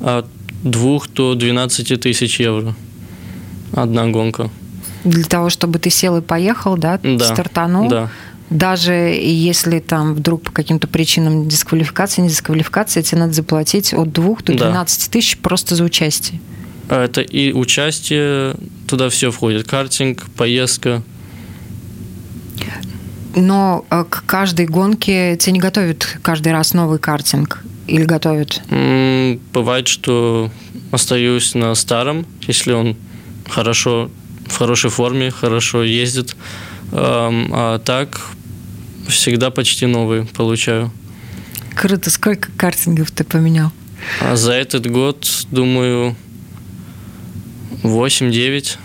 от 0.00 0.26
2 0.62 1.00
до 1.14 1.34
12 1.34 2.00
тысяч 2.00 2.40
евро. 2.40 2.74
Одна 3.74 4.06
гонка. 4.06 4.50
Для 5.04 5.24
того, 5.24 5.50
чтобы 5.50 5.78
ты 5.78 5.90
сел 5.90 6.16
и 6.16 6.22
поехал, 6.22 6.76
да, 6.76 6.98
да 7.02 7.24
стартанул? 7.24 7.88
Да. 7.88 8.10
Даже 8.50 8.92
если 8.92 9.78
там 9.78 10.14
вдруг 10.14 10.42
по 10.42 10.52
каким-то 10.52 10.88
причинам 10.88 11.48
дисквалификации, 11.48 12.22
не 12.22 12.28
дисквалификации, 12.28 13.02
тебе 13.02 13.20
надо 13.20 13.34
заплатить 13.34 13.92
от 13.92 14.12
2 14.12 14.36
до 14.44 14.54
12 14.54 15.06
да. 15.06 15.12
тысяч 15.12 15.36
просто 15.38 15.74
за 15.74 15.84
участие. 15.84 16.40
А 16.88 17.04
это 17.04 17.20
и 17.20 17.52
участие, 17.52 18.54
туда 18.86 19.10
все 19.10 19.30
входит. 19.30 19.66
Картинг, 19.68 20.24
поездка. 20.36 21.02
Но 23.36 23.84
э, 23.90 24.04
к 24.08 24.24
каждой 24.24 24.66
гонке 24.66 25.36
тебя 25.36 25.52
не 25.52 25.60
готовят 25.60 26.18
каждый 26.22 26.52
раз 26.52 26.72
новый 26.72 26.98
картинг? 26.98 27.62
Или 27.86 28.04
готовят? 28.04 28.62
Бывает, 29.52 29.88
что 29.88 30.50
остаюсь 30.90 31.54
на 31.54 31.74
старом, 31.74 32.26
если 32.46 32.72
он 32.72 32.96
хорошо, 33.48 34.10
в 34.46 34.56
хорошей 34.56 34.90
форме, 34.90 35.30
хорошо 35.30 35.82
ездит. 35.82 36.36
А 36.92 37.78
так 37.80 38.20
всегда 39.08 39.50
почти 39.50 39.86
новый 39.86 40.24
получаю. 40.24 40.90
Круто. 41.74 42.10
Сколько 42.10 42.50
картингов 42.56 43.10
ты 43.10 43.24
поменял? 43.24 43.70
А 44.20 44.36
за 44.36 44.52
этот 44.52 44.86
год, 44.90 45.46
думаю, 45.50 46.16
8-9. 47.82 48.76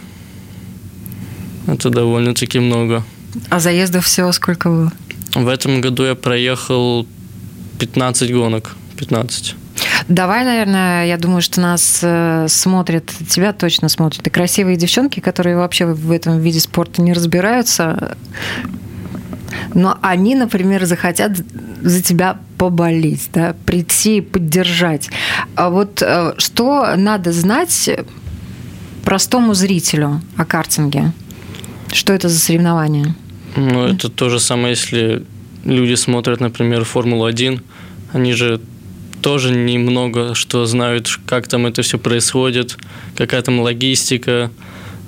Это 1.68 1.90
довольно-таки 1.90 2.60
много. 2.60 3.04
А 3.50 3.60
заездов 3.60 4.06
всего 4.06 4.32
сколько 4.32 4.70
было? 4.70 4.92
В 5.34 5.48
этом 5.48 5.82
году 5.82 6.04
я 6.04 6.16
проехал 6.16 7.08
15 7.80 8.32
гонок. 8.32 8.76
15. 8.98 9.56
Давай, 10.08 10.46
наверное, 10.46 11.06
я 11.08 11.18
думаю, 11.18 11.42
что 11.42 11.62
нас 11.62 12.00
э, 12.04 12.48
смотрят, 12.48 13.12
тебя 13.30 13.54
точно 13.54 13.90
смотрят, 13.90 14.26
и 14.28 14.30
красивые 14.30 14.78
девчонки, 14.78 15.20
которые 15.20 15.56
вообще 15.56 15.86
в 15.86 16.12
этом 16.12 16.40
виде 16.40 16.60
спорта 16.60 17.02
не 17.02 17.14
разбираются, 17.14 18.18
но 19.74 19.98
они, 20.02 20.36
например, 20.36 20.86
захотят 20.86 21.38
за 21.82 22.02
тебя 22.02 22.38
поболеть, 22.58 23.30
да, 23.34 23.56
прийти 23.66 24.18
и 24.18 24.22
поддержать. 24.22 25.10
А 25.56 25.70
вот 25.70 26.02
э, 26.02 26.34
что 26.38 26.96
надо 26.96 27.32
знать 27.32 27.90
простому 29.04 29.54
зрителю 29.54 30.22
о 30.38 30.46
картинге? 30.46 31.12
Что 31.92 32.14
это 32.14 32.30
за 32.30 32.40
соревнование? 32.40 33.16
Ну, 33.56 33.86
это 33.86 34.10
то 34.10 34.30
же 34.30 34.40
самое, 34.40 34.72
если 34.72 35.24
люди 35.64 35.96
смотрят, 35.96 36.40
например, 36.40 36.84
Формулу-1, 36.86 37.62
они 38.14 38.34
же 38.34 38.62
тоже 39.22 39.54
немного 39.56 40.36
что 40.36 40.66
знают, 40.66 41.20
как 41.26 41.48
там 41.48 41.66
это 41.66 41.82
все 41.82 41.98
происходит, 41.98 42.78
какая 43.16 43.42
там 43.42 43.60
логистика. 43.62 44.52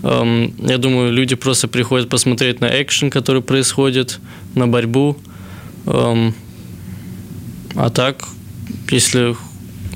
Я 0.03 0.77
думаю, 0.77 1.11
люди 1.11 1.35
просто 1.35 1.67
приходят 1.67 2.09
посмотреть 2.09 2.61
на 2.61 2.81
экшен, 2.81 3.09
который 3.09 3.41
происходит, 3.41 4.19
на 4.53 4.67
борьбу. 4.67 5.17
А 5.85 7.89
так, 7.93 8.23
если 8.89 9.35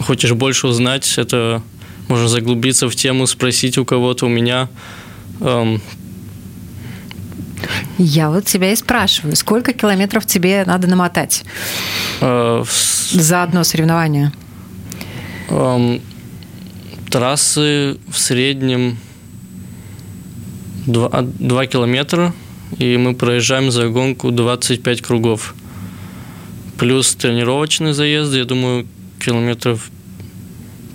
хочешь 0.01 0.33
больше 0.33 0.67
узнать, 0.67 1.17
это 1.17 1.61
можно 2.07 2.27
заглубиться 2.27 2.89
в 2.89 2.95
тему, 2.95 3.27
спросить 3.27 3.77
у 3.77 3.85
кого-то, 3.85 4.25
у 4.25 4.29
меня. 4.29 4.69
Я 7.97 8.29
вот 8.29 8.45
тебя 8.45 8.71
и 8.71 8.75
спрашиваю, 8.75 9.35
сколько 9.35 9.73
километров 9.73 10.25
тебе 10.25 10.63
надо 10.65 10.87
намотать 10.87 11.43
э, 12.21 12.63
за 13.11 13.43
одно 13.43 13.65
соревнование? 13.65 14.31
Эм, 15.49 16.01
трассы 17.09 17.97
в 18.07 18.17
среднем 18.17 18.97
2, 20.89 21.09
2 21.21 21.65
километра, 21.67 22.33
и 22.77 22.97
мы 22.97 23.13
проезжаем 23.13 23.71
за 23.71 23.87
гонку 23.89 24.31
25 24.31 25.01
кругов. 25.01 25.55
Плюс 26.77 27.15
тренировочные 27.15 27.93
заезды, 27.93 28.39
я 28.39 28.45
думаю, 28.45 28.87
километров 29.19 29.91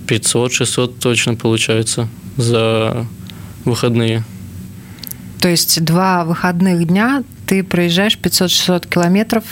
500-600 0.06 0.98
точно 1.00 1.34
получается 1.34 2.08
за 2.36 3.06
выходные. 3.64 4.24
То 5.40 5.48
есть 5.48 5.84
два 5.84 6.24
выходных 6.24 6.86
дня 6.86 7.22
ты 7.46 7.62
проезжаешь 7.62 8.18
500-600 8.18 8.88
километров 8.88 9.44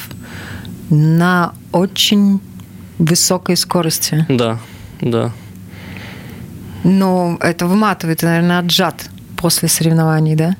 на 0.90 1.52
очень 1.70 2.40
высокой 2.98 3.56
скорости. 3.56 4.26
Да, 4.28 4.58
да. 5.00 5.32
Но 6.82 7.36
это 7.40 7.66
выматывает, 7.66 8.22
наверное, 8.22 8.58
отжат 8.58 9.11
после 9.42 9.68
соревнований, 9.68 10.36
да? 10.36 10.56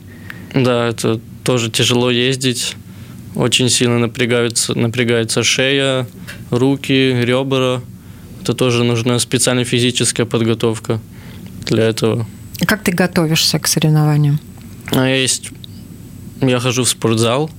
Да, 0.54 0.88
это 0.88 1.20
тоже 1.44 1.70
тяжело 1.70 2.10
ездить. 2.10 2.76
Очень 3.34 3.70
сильно 3.70 3.98
напрягаются, 3.98 4.78
напрягается 4.78 5.42
шея, 5.42 6.06
руки, 6.50 7.14
ребра. 7.22 7.80
Это 8.42 8.52
тоже 8.52 8.84
нужна 8.84 9.18
специальная 9.18 9.64
физическая 9.64 10.26
подготовка 10.26 11.00
для 11.64 11.84
этого. 11.84 12.26
Как 12.66 12.82
ты 12.82 12.92
готовишься 12.92 13.58
к 13.58 13.66
соревнованиям? 13.66 14.38
А 14.90 15.08
есть, 15.08 15.50
я 16.40 16.58
хожу 16.60 16.84
в 16.84 16.88
спортзал, 16.88 17.50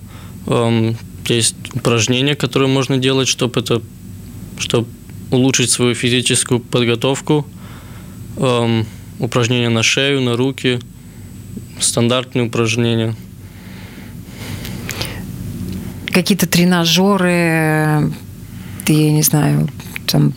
есть 1.25 1.55
упражнения, 1.73 2.35
которые 2.35 2.69
можно 2.69 2.97
делать, 2.97 3.27
чтобы 3.27 3.61
это, 3.61 3.81
чтобы 4.59 4.87
улучшить 5.31 5.71
свою 5.71 5.95
физическую 5.95 6.59
подготовку, 6.59 7.47
упражнения 9.19 9.69
на 9.69 9.83
шею, 9.83 10.21
на 10.21 10.35
руки, 10.35 10.79
стандартные 11.79 12.45
упражнения. 12.45 13.15
Какие-то 16.11 16.47
тренажеры 16.47 18.11
ты, 18.85 18.93
я 18.93 19.11
не 19.11 19.23
знаю, 19.23 19.67
там 20.07 20.33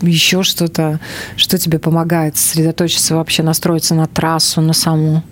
еще 0.00 0.42
что-то, 0.42 1.00
что 1.36 1.58
тебе 1.58 1.78
помогает 1.78 2.36
сосредоточиться 2.36 3.14
вообще, 3.14 3.42
настроиться 3.42 3.94
на 3.94 4.06
трассу, 4.06 4.60
на 4.60 4.72
саму 4.72 5.22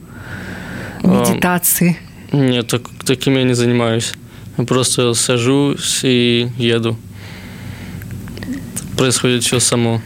медитации? 1.02 1.98
Нет, 2.32 2.68
так, 2.68 2.82
таким 3.04 3.36
я 3.36 3.44
не 3.44 3.54
занимаюсь. 3.54 4.12
Я 4.56 4.64
просто 4.64 5.14
сажусь 5.14 6.00
и 6.02 6.48
еду. 6.56 6.96
Происходит 8.96 9.42
все 9.42 9.60
само 9.60 10.02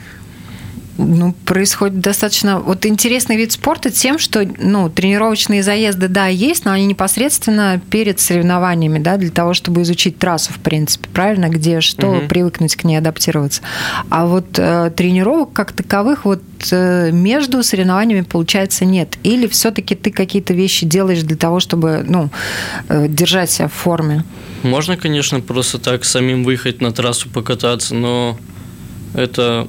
ну, 0.97 1.35
происходит 1.45 2.01
достаточно... 2.01 2.61
Вот 2.61 2.87
интересный 2.87 3.37
вид 3.37 3.53
спорта 3.53 3.91
тем, 3.91 4.19
что 4.19 4.47
ну, 4.59 4.89
тренировочные 4.89 5.63
заезды, 5.63 6.09
да, 6.09 6.27
есть, 6.27 6.65
но 6.65 6.73
они 6.73 6.87
непосредственно 6.87 7.81
перед 7.91 8.21
соревнованиями, 8.21 8.99
да, 8.99 9.17
для 9.17 9.31
того, 9.31 9.55
чтобы 9.55 9.83
изучить 9.83 10.19
трассу, 10.19 10.53
в 10.53 10.59
принципе, 10.59 11.09
правильно, 11.09 11.49
где 11.49 11.81
что, 11.81 12.09
угу. 12.09 12.29
привыкнуть 12.29 12.77
к 12.77 12.85
ней, 12.85 12.97
адаптироваться. 12.97 13.63
А 14.09 14.27
вот 14.27 14.59
э, 14.59 14.93
тренировок 14.97 15.53
как 15.53 15.73
таковых 15.73 16.25
вот 16.25 16.43
э, 16.71 17.11
между 17.11 17.63
соревнованиями, 17.63 18.23
получается, 18.23 18.85
нет. 18.85 19.19
Или 19.25 19.47
все-таки 19.49 19.95
ты 19.95 20.11
какие-то 20.11 20.55
вещи 20.55 20.87
делаешь 20.87 21.23
для 21.23 21.37
того, 21.37 21.61
чтобы, 21.61 22.05
ну, 22.07 22.31
э, 22.89 23.09
держать 23.09 23.51
себя 23.51 23.69
в 23.69 23.73
форме? 23.73 24.25
Можно, 24.63 24.97
конечно, 24.97 25.41
просто 25.41 25.79
так 25.79 26.05
самим 26.05 26.45
выехать 26.45 26.81
на 26.81 26.93
трассу 26.93 27.29
покататься, 27.29 27.95
но 27.95 28.39
это 29.15 29.69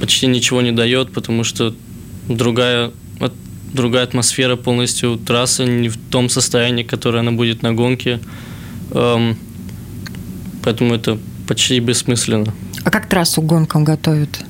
почти 0.00 0.26
ничего 0.26 0.62
не 0.62 0.72
дает, 0.72 1.12
потому 1.12 1.44
что 1.44 1.74
другая, 2.28 2.90
другая 3.72 4.04
атмосфера 4.04 4.56
полностью 4.56 5.16
трассы 5.18 5.64
не 5.64 5.88
в 5.88 5.96
том 6.10 6.28
состоянии, 6.28 6.82
которое 6.82 7.20
она 7.20 7.32
будет 7.32 7.62
на 7.62 7.72
гонке. 7.72 8.20
Эм, 8.92 9.36
поэтому 10.64 10.94
это 10.94 11.18
почти 11.46 11.78
бессмысленно. 11.80 12.52
А 12.84 12.90
как 12.90 13.08
трассу 13.08 13.42
к 13.42 13.46
гонкам 13.46 13.84
готовят? 13.84 14.40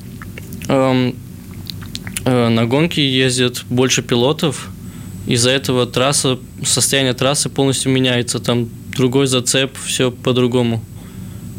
Эм, 0.67 1.15
э, 2.25 2.49
на 2.49 2.65
гонки 2.65 2.99
ездят 2.99 3.65
больше 3.69 4.01
пилотов. 4.01 4.69
Из-за 5.27 5.51
этого 5.51 5.85
трасса, 5.85 6.39
состояние 6.63 7.13
трассы 7.13 7.49
полностью 7.49 7.91
меняется. 7.91 8.39
Там 8.39 8.69
другой 8.95 9.27
зацеп, 9.27 9.77
все 9.83 10.11
по-другому. 10.11 10.83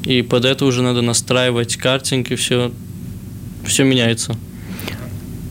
И 0.04 0.22
под 0.22 0.44
это 0.44 0.64
уже 0.64 0.82
надо 0.82 1.02
настраивать 1.02 1.76
картинг 1.76 2.32
и 2.32 2.34
все 2.34 2.72
все 3.64 3.84
меняется. 3.84 4.36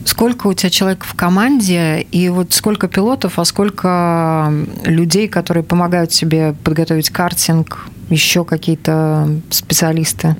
Сколько 0.04 0.48
у 0.48 0.54
тебя 0.54 0.70
человек 0.70 1.04
в 1.04 1.14
команде, 1.14 2.06
и 2.10 2.28
вот 2.28 2.52
сколько 2.52 2.88
пилотов, 2.88 3.38
а 3.38 3.44
сколько 3.44 4.52
людей, 4.84 5.28
которые 5.28 5.62
помогают 5.62 6.10
тебе 6.10 6.54
подготовить 6.64 7.10
картинг, 7.10 7.86
еще 8.10 8.44
какие-то 8.44 9.40
специалисты? 9.50 10.36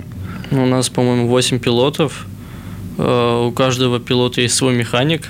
Ну, 0.50 0.64
у 0.64 0.66
нас, 0.66 0.88
по-моему, 0.88 1.28
8 1.28 1.60
пилотов. 1.60 2.26
Э, 2.98 3.46
у 3.46 3.52
каждого 3.52 4.00
пилота 4.00 4.40
есть 4.40 4.56
свой 4.56 4.74
механик. 4.74 5.28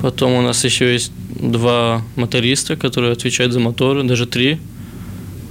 Потом 0.00 0.32
у 0.32 0.40
нас 0.40 0.64
еще 0.64 0.92
есть 0.92 1.12
два 1.28 2.02
моториста, 2.16 2.76
которые 2.76 3.12
отвечают 3.12 3.52
за 3.52 3.60
моторы, 3.60 4.04
даже 4.04 4.26
три. 4.26 4.58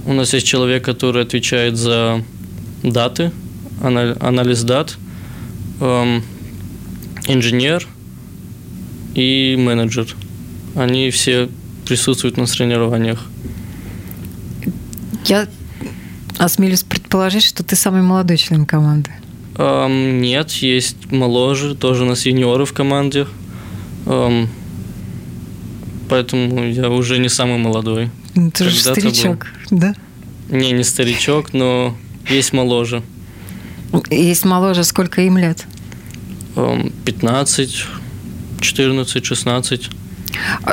У 0.04 0.12
нас 0.12 0.34
есть 0.34 0.46
человек, 0.46 0.84
который 0.84 1.22
отвечает 1.22 1.76
за 1.76 2.22
даты, 2.82 3.30
анализ 3.80 4.64
дат– 4.64 4.96
эм, 5.80 6.22
инженер 7.26 7.86
и 9.14 9.56
менеджер. 9.58 10.14
Они 10.74 11.10
все 11.10 11.48
присутствуют 11.86 12.36
на 12.36 12.46
соревнованиях. 12.46 13.26
Я 15.24 15.48
осмелюсь 16.38 16.82
предположить, 16.82 17.44
что 17.44 17.62
ты 17.64 17.76
самый 17.76 18.02
молодой 18.02 18.36
член 18.36 18.64
команды. 18.66 19.10
Эм, 19.56 20.20
нет, 20.20 20.50
есть 20.52 21.10
моложе, 21.10 21.74
тоже 21.74 22.04
у 22.04 22.06
нас 22.06 22.26
юниоры 22.26 22.64
в 22.64 22.72
команде. 22.72 23.26
Эм, 24.06 24.48
поэтому 26.08 26.64
я 26.64 26.88
уже 26.90 27.18
не 27.18 27.28
самый 27.28 27.58
молодой. 27.58 28.10
Ну, 28.34 28.50
ты 28.50 28.68
же 28.68 28.78
старичок, 28.78 29.48
был. 29.70 29.78
да? 29.78 29.94
Не, 30.48 30.70
не 30.70 30.84
старичок, 30.84 31.52
но 31.52 31.96
есть 32.28 32.52
моложе. 32.52 33.02
Есть 34.10 34.44
моложе, 34.44 34.84
сколько 34.84 35.22
им 35.22 35.38
лет? 35.38 35.66
15, 37.04 37.86
14, 38.60 39.24
16. 39.24 39.90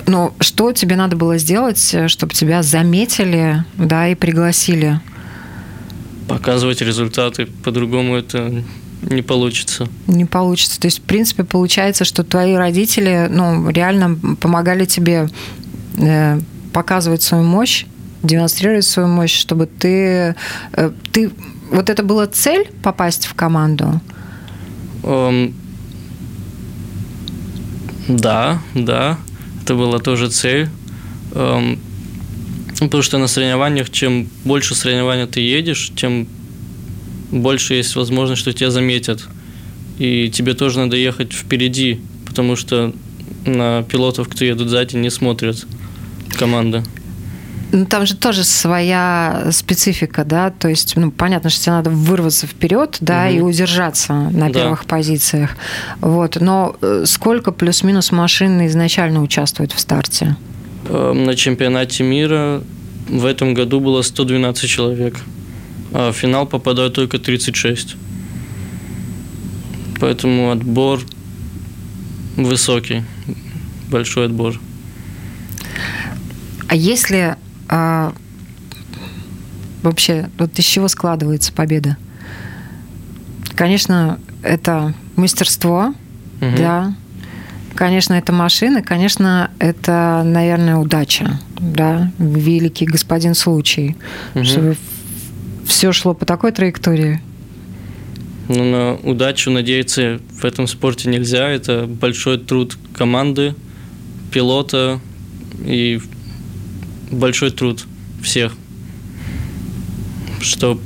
Ну, 0.08 0.34
что 0.40 0.72
тебе 0.74 0.96
надо 0.96 1.16
было 1.16 1.38
сделать, 1.38 1.94
э, 1.94 2.08
чтобы 2.08 2.34
тебя 2.34 2.62
заметили, 2.64 3.64
да, 3.78 4.10
и 4.10 4.16
пригласили? 4.16 5.00
Показывать 6.28 6.82
результаты, 6.82 7.46
по-другому 7.46 8.16
это 8.16 8.64
не 9.02 9.22
получится. 9.22 9.88
Не 10.08 10.26
получится. 10.26 10.80
То 10.80 10.88
есть, 10.88 11.00
в 11.00 11.04
принципе, 11.04 11.44
получается, 11.44 12.06
что 12.06 12.24
твои 12.24 12.56
родители, 12.56 13.28
ну, 13.30 13.70
реально 13.70 14.18
помогали 14.40 14.86
тебе 14.86 15.30
э, 15.98 16.40
показывать 16.74 17.22
свою 17.22 17.44
мощь, 17.44 17.86
демонстрировать 18.24 18.86
свою 18.86 19.08
мощь, 19.08 19.34
чтобы 19.34 19.68
ты, 19.68 20.36
э, 20.74 20.92
ты 21.12 21.32
вот 21.72 21.90
это 21.90 22.04
была 22.04 22.28
цель 22.28 22.70
попасть 22.84 23.26
в 23.26 23.34
команду? 23.34 24.02
Um, 25.04 25.54
да, 28.08 28.62
да, 28.74 29.18
это 29.64 29.76
была 29.76 30.00
тоже 30.00 30.30
цель. 30.30 30.70
Um, 31.32 31.80
потому 32.80 33.04
что 33.04 33.18
на 33.18 33.28
соревнованиях, 33.28 33.90
чем 33.90 34.28
больше 34.44 34.76
соревнований 34.76 35.28
ты 35.28 35.42
едешь, 35.42 35.92
тем 35.96 36.28
больше 37.32 37.76
есть 37.76 37.96
возможность, 37.96 38.42
что 38.42 38.54
тебя 38.54 38.72
заметят. 38.72 39.28
И 39.98 40.30
тебе 40.30 40.54
тоже 40.54 40.80
надо 40.80 40.98
ехать 40.98 41.34
впереди, 41.34 42.02
потому 42.26 42.56
что 42.56 42.94
на 43.46 43.84
пилотов, 43.84 44.28
кто 44.28 44.44
едут 44.44 44.70
сзади, 44.70 44.96
не 44.98 45.10
смотрят 45.10 45.66
команда. 46.38 46.84
Ну, 47.76 47.86
там 47.86 48.06
же 48.06 48.16
тоже 48.16 48.46
своя 48.46 49.50
специфика, 49.52 50.24
да, 50.24 50.50
то 50.50 50.70
есть, 50.70 50.96
ну, 50.96 51.12
понятно, 51.12 51.50
что 51.50 51.62
тебе 51.62 51.74
надо 51.74 51.90
вырваться 51.90 52.48
вперед, 52.48 52.96
да, 53.02 53.26
угу. 53.26 53.36
и 53.36 53.42
удержаться 53.42 54.14
на 54.14 54.48
да. 54.48 54.62
первых 54.62 54.86
позициях, 54.86 55.58
вот, 56.00 56.38
но 56.40 56.78
э, 56.82 57.04
сколько 57.06 57.52
плюс-минус 57.52 58.14
машин 58.14 58.66
изначально 58.68 59.22
участвует 59.22 59.74
в 59.74 59.80
старте? 59.82 60.38
Эм, 60.88 61.26
на 61.26 61.36
чемпионате 61.36 62.04
мира 62.04 62.64
в 63.10 63.26
этом 63.26 63.54
году 63.54 63.82
было 63.82 64.04
112 64.04 64.70
человек, 64.70 65.18
а 65.92 66.14
в 66.14 66.16
финал 66.16 66.46
попадают 66.46 66.94
только 66.94 67.20
36. 67.20 67.98
Поэтому 70.00 70.52
отбор 70.52 71.02
высокий, 72.38 73.04
большой 73.90 74.28
отбор. 74.28 74.62
А 76.70 76.76
если 76.76 77.36
а 77.70 78.14
вообще, 79.82 80.30
вот 80.38 80.58
из 80.58 80.66
чего 80.66 80.88
складывается 80.88 81.54
победа? 81.54 81.98
Конечно, 83.56 84.20
это 84.44 84.94
мастерство, 85.16 85.94
угу. 86.42 86.58
да. 86.58 86.96
Конечно, 87.76 88.14
это 88.14 88.32
машина, 88.32 88.82
конечно, 88.82 89.52
это, 89.60 90.24
наверное, 90.26 90.78
удача, 90.78 91.40
да, 91.60 92.12
великий 92.20 92.86
господин 92.86 93.36
случай, 93.36 93.98
угу. 94.34 94.46
чтобы 94.46 94.78
все 95.66 95.92
шло 95.92 96.14
по 96.14 96.26
такой 96.26 96.52
траектории. 96.52 97.22
Ну, 98.48 98.64
на 98.64 98.94
удачу 99.10 99.50
надеяться 99.50 100.20
в 100.30 100.46
этом 100.46 100.68
спорте 100.68 101.10
нельзя. 101.10 101.50
Это 101.50 101.88
большой 101.88 102.38
труд 102.38 102.78
команды, 102.94 103.56
пилота 104.32 105.00
и 105.66 106.00
большой 107.12 107.52
труд 107.52 107.86
всех, 108.22 108.54
чтобы 110.42 110.82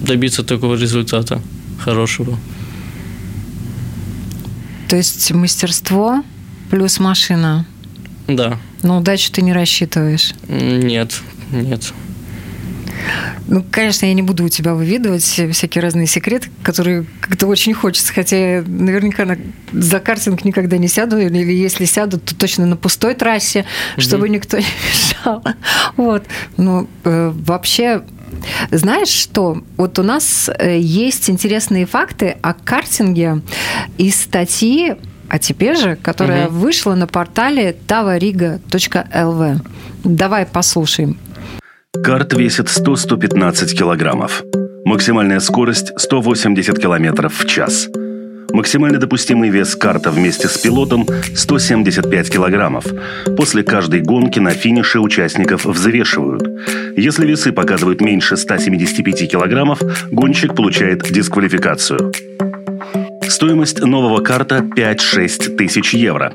добиться 0.00 0.42
такого 0.42 0.74
результата 0.76 1.40
хорошего. 1.78 2.38
То 4.88 4.96
есть 4.96 5.30
мастерство 5.32 6.24
плюс 6.70 6.98
машина? 6.98 7.66
Да. 8.26 8.58
Но 8.82 8.98
удачу 8.98 9.30
ты 9.32 9.42
не 9.42 9.52
рассчитываешь? 9.52 10.32
Нет, 10.48 11.20
нет. 11.52 11.92
Ну, 13.46 13.64
конечно, 13.70 14.06
я 14.06 14.14
не 14.14 14.22
буду 14.22 14.44
у 14.44 14.48
тебя 14.48 14.74
выведывать 14.74 15.22
всякие 15.22 15.82
разные 15.82 16.06
секреты, 16.06 16.48
которые 16.62 17.04
как-то 17.20 17.46
очень 17.46 17.74
хочется, 17.74 18.12
хотя 18.12 18.56
я 18.56 18.62
наверняка 18.62 19.24
на, 19.24 19.36
за 19.72 20.00
картинг 20.00 20.44
никогда 20.44 20.78
не 20.78 20.88
сяду, 20.88 21.18
или 21.18 21.38
если 21.52 21.84
сяду, 21.84 22.18
то 22.18 22.34
точно 22.36 22.66
на 22.66 22.76
пустой 22.76 23.14
трассе, 23.14 23.64
угу. 23.94 24.00
чтобы 24.00 24.28
никто 24.28 24.58
не 24.58 24.64
мешал. 24.64 25.42
Вот. 25.96 26.24
Ну, 26.56 26.88
э, 27.04 27.32
вообще, 27.34 28.02
знаешь 28.70 29.08
что? 29.08 29.62
Вот 29.76 29.98
у 29.98 30.02
нас 30.02 30.50
э, 30.58 30.78
есть 30.78 31.28
интересные 31.28 31.86
факты 31.86 32.36
о 32.42 32.54
картинге 32.54 33.42
из 33.98 34.20
статьи 34.20 34.96
а 35.32 35.38
теперь 35.38 35.76
же, 35.76 35.94
которая 35.94 36.48
угу. 36.48 36.56
вышла 36.56 36.96
на 36.96 37.06
портале 37.06 37.76
tavariga.lv. 37.86 39.60
Давай 40.02 40.44
послушаем. 40.44 41.18
Карт 41.92 42.32
весит 42.34 42.66
100-115 42.66 43.74
килограммов. 43.74 44.44
Максимальная 44.84 45.40
скорость 45.40 45.92
180 45.96 46.78
км 46.78 47.28
в 47.28 47.46
час. 47.46 47.88
Максимально 48.52 48.98
допустимый 48.98 49.50
вес 49.50 49.74
карта 49.74 50.12
вместе 50.12 50.48
с 50.48 50.56
пилотом 50.56 51.06
175 51.34 52.30
килограммов. 52.30 52.86
После 53.36 53.64
каждой 53.64 54.02
гонки 54.02 54.38
на 54.38 54.52
финише 54.52 55.00
участников 55.00 55.64
взвешивают. 55.64 56.42
Если 56.96 57.26
весы 57.26 57.50
показывают 57.50 58.00
меньше 58.00 58.36
175 58.36 59.28
килограммов, 59.28 59.82
гонщик 60.12 60.54
получает 60.54 61.02
дисквалификацию. 61.02 62.12
Стоимость 63.28 63.80
нового 63.80 64.22
карта 64.22 64.58
5-6 64.58 65.56
тысяч 65.56 65.92
евро. 65.92 66.32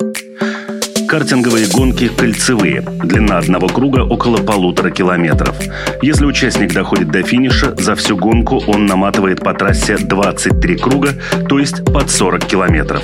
Картинговые 1.15 1.67
гонки 1.67 2.09
кольцевые. 2.09 2.81
Длина 2.81 3.37
одного 3.37 3.69
круга 3.69 3.99
около 3.99 4.35
полутора 4.39 4.89
километров. 4.89 5.55
Если 6.01 6.25
участник 6.25 6.73
доходит 6.73 7.09
до 7.09 7.23
финиша, 7.23 7.73
за 7.73 7.95
всю 7.95 8.17
гонку 8.17 8.61
он 8.67 8.85
наматывает 8.85 9.39
по 9.39 9.53
трассе 9.53 9.97
23 9.97 10.75
круга, 10.75 11.13
то 11.47 11.57
есть 11.57 11.85
под 11.85 12.11
40 12.11 12.45
километров. 12.45 13.01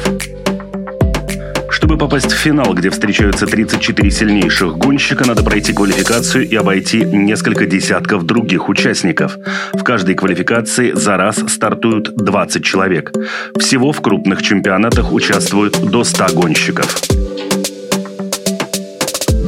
Чтобы 1.70 1.98
попасть 1.98 2.34
в 2.34 2.36
финал, 2.36 2.74
где 2.74 2.90
встречаются 2.90 3.48
34 3.48 4.12
сильнейших 4.12 4.78
гонщика, 4.78 5.26
надо 5.26 5.42
пройти 5.42 5.72
квалификацию 5.72 6.50
и 6.50 6.56
обойти 6.58 7.06
несколько 7.06 7.66
десятков 7.66 8.26
других 8.26 8.68
участников. 8.68 9.38
В 9.72 9.84
каждой 9.84 10.16
квалификации 10.16 10.92
за 10.92 11.16
раз 11.16 11.38
стартуют 11.48 12.14
20 12.14 12.62
человек. 12.62 13.14
Всего 13.58 13.94
в 13.94 14.02
крупных 14.02 14.42
чемпионатах 14.42 15.14
участвуют 15.14 15.80
до 15.80 16.04
100 16.04 16.26
гонщиков. 16.34 16.94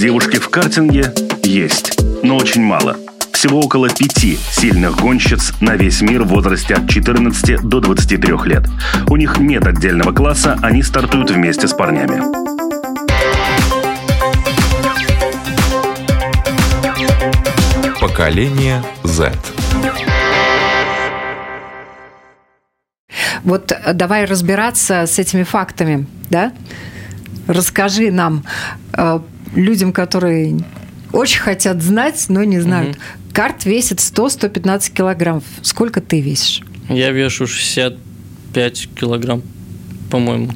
Девушки 0.04 0.36
в 0.36 0.50
картинге 0.50 1.14
есть, 1.44 1.98
но 2.24 2.36
очень 2.36 2.62
мало. 2.62 2.98
Всего 3.32 3.62
около 3.62 3.88
пяти 3.88 4.38
сильных 4.52 4.98
гонщиц 4.98 5.54
на 5.62 5.78
весь 5.78 6.02
мир 6.02 6.24
в 6.24 6.28
возрасте 6.28 6.74
от 6.74 6.90
14 6.90 7.62
до 7.62 7.80
23 7.80 8.34
лет. 8.44 8.68
У 9.08 9.16
них 9.16 9.38
нет 9.38 9.66
отдельного 9.66 10.12
класса, 10.12 10.60
они 10.62 10.84
стартуют 10.84 11.32
вместе 11.32 11.70
с 11.70 11.74
парнями. 11.74 12.22
Поколение 18.02 18.84
Z. 19.06 19.32
Вот 23.46 23.72
э, 23.72 23.94
давай 23.94 24.26
разбираться 24.26 25.06
с 25.06 25.18
этими 25.18 25.44
фактами, 25.44 26.08
да? 26.30 26.52
Расскажи 27.48 28.12
нам, 28.12 28.44
э, 28.98 29.22
людям, 29.56 29.94
которые 29.94 30.60
очень 31.12 31.40
хотят 31.40 31.82
знать, 31.82 32.26
но 32.30 32.44
не 32.44 32.60
знают. 32.60 32.96
Угу. 32.96 33.04
Карт 33.34 33.66
весит 33.66 34.00
100-115 34.00 34.92
килограммов. 34.92 35.44
Сколько 35.62 36.02
ты 36.02 36.22
весишь? 36.22 36.62
Я 36.90 37.12
вешу 37.12 37.48
65 37.48 38.90
килограмм, 39.00 39.42
по-моему. 40.10 40.52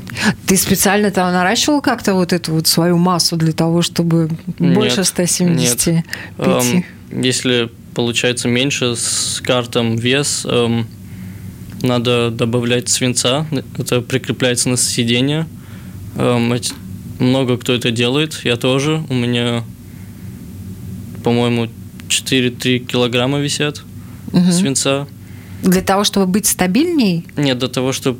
Ты 0.45 0.57
специально 0.57 1.11
там 1.11 1.31
наращивал 1.31 1.81
как-то 1.81 2.13
вот 2.13 2.33
эту 2.33 2.53
вот 2.53 2.67
свою 2.67 2.97
массу 2.97 3.37
для 3.37 3.53
того, 3.53 3.81
чтобы 3.81 4.29
нет, 4.59 4.73
больше 4.73 5.03
175? 5.03 5.87
Нет. 5.87 6.05
Эм, 6.37 6.85
если 7.11 7.69
получается 7.95 8.47
меньше 8.47 8.95
с 8.95 9.41
картом 9.43 9.95
вес, 9.95 10.45
эм, 10.47 10.87
надо 11.81 12.29
добавлять 12.31 12.89
свинца. 12.89 13.47
Это 13.77 14.01
прикрепляется 14.01 14.69
на 14.69 14.77
сиденье. 14.77 15.47
Эм, 16.15 16.53
много 17.19 17.57
кто 17.57 17.73
это 17.73 17.91
делает, 17.91 18.41
я 18.43 18.55
тоже. 18.55 19.03
У 19.09 19.13
меня, 19.13 19.63
по-моему, 21.23 21.67
4-3 22.07 22.79
килограмма 22.79 23.39
висят 23.39 23.83
угу. 24.31 24.51
свинца. 24.51 25.07
Для 25.63 25.81
того, 25.81 26.03
чтобы 26.03 26.27
быть 26.27 26.45
стабильней? 26.45 27.25
Нет, 27.35 27.57
для 27.59 27.67
того, 27.67 27.91
чтобы 27.91 28.19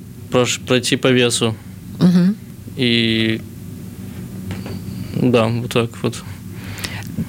пройти 0.68 0.96
по 0.96 1.08
весу. 1.08 1.56
Угу. 2.00 2.36
И 2.78 3.42
да, 5.16 5.48
вот 5.48 5.72
так 5.72 5.92
вот. 6.04 6.24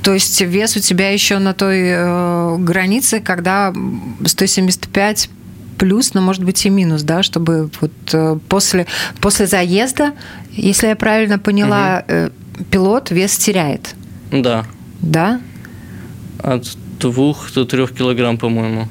То 0.02 0.12
есть 0.14 0.40
вес 0.40 0.76
у 0.76 0.80
тебя 0.80 1.10
еще 1.10 1.38
на 1.38 1.54
той 1.54 1.80
э, 1.80 2.56
границе, 2.58 3.20
когда 3.20 3.72
175 4.24 5.30
плюс, 5.78 6.14
но 6.14 6.20
может 6.20 6.44
быть 6.44 6.64
и 6.66 6.70
минус, 6.70 7.02
да, 7.02 7.22
чтобы 7.22 7.70
вот 7.80 7.92
э, 8.12 8.38
после, 8.48 8.86
после 9.20 9.46
заезда, 9.46 10.12
если 10.52 10.88
я 10.88 10.96
правильно 10.96 11.38
поняла, 11.38 12.04
угу. 12.06 12.64
пилот 12.70 13.10
вес 13.10 13.36
теряет. 13.36 13.94
Да. 14.30 14.66
Да? 15.00 15.40
От 16.42 16.76
двух 17.00 17.52
до 17.52 17.64
трех 17.64 17.94
килограмм, 17.94 18.38
по-моему. 18.38 18.88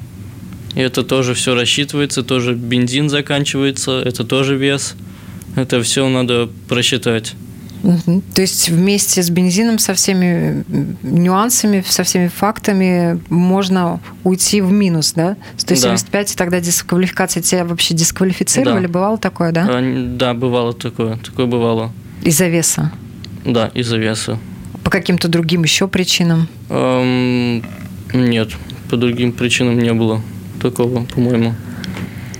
И 0.74 0.80
это 0.80 1.02
тоже 1.02 1.34
все 1.34 1.54
рассчитывается, 1.54 2.22
тоже 2.22 2.54
бензин 2.54 3.08
заканчивается, 3.08 4.00
это 4.00 4.24
тоже 4.24 4.56
вес. 4.56 4.94
Это 5.56 5.82
все 5.82 6.08
надо 6.08 6.48
просчитать. 6.68 7.34
Угу. 7.82 8.22
То 8.34 8.42
есть 8.42 8.68
вместе 8.68 9.22
с 9.22 9.30
бензином, 9.30 9.78
со 9.78 9.94
всеми 9.94 10.64
нюансами, 11.02 11.84
со 11.86 12.02
всеми 12.02 12.28
фактами 12.28 13.20
можно 13.28 14.00
уйти 14.24 14.60
в 14.60 14.70
минус, 14.72 15.12
да? 15.12 15.36
175, 15.56 16.26
да. 16.26 16.32
и 16.32 16.36
тогда 16.36 16.60
дисквалификация 16.60 17.42
тебя 17.42 17.64
вообще 17.64 17.94
дисквалифицировали? 17.94 18.86
Да. 18.86 18.92
Бывало 18.92 19.18
такое, 19.18 19.52
да? 19.52 19.66
А, 19.68 20.06
да, 20.16 20.34
бывало 20.34 20.72
такое. 20.72 21.16
Такое 21.18 21.46
бывало. 21.46 21.92
Из-за 22.22 22.48
веса? 22.48 22.92
Да, 23.44 23.68
из-за 23.68 23.96
веса. 23.96 24.38
По 24.82 24.90
каким-то 24.90 25.28
другим 25.28 25.62
еще 25.62 25.86
причинам? 25.86 26.48
Эм, 26.70 27.62
нет, 28.12 28.50
по 28.90 28.96
другим 28.96 29.32
причинам 29.32 29.78
не 29.78 29.92
было 29.92 30.20
такого, 30.60 31.04
по-моему. 31.04 31.54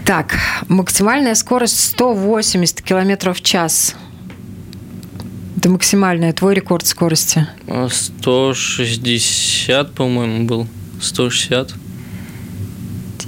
Так, 0.05 0.39
максимальная 0.69 1.35
скорость 1.35 1.79
180 1.81 2.83
км 2.83 3.33
в 3.33 3.41
час– 3.43 3.95
это 5.59 5.71
максимальная, 5.71 6.33
твой 6.33 6.55
рекорд 6.55 6.87
скорости? 6.87 7.47
160, 7.67 9.71
а, 9.71 9.85
по-моему, 9.85 10.45
был. 10.45 10.69
160. 11.01 11.75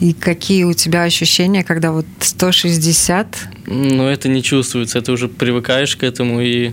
И 0.01 0.15
какие 0.15 0.65
у 0.65 0.73
тебя 0.73 1.03
ощущения, 1.03 1.65
когда 1.65 1.93
вот 1.93 2.07
160? 2.21 3.49
Ну, 3.67 4.07
это 4.07 4.29
не 4.29 4.43
чувствуется. 4.43 5.01
Это 5.01 5.13
уже 5.13 5.29
привыкаешь 5.29 5.97
к 5.97 6.05
этому 6.05 6.41
и 6.41 6.73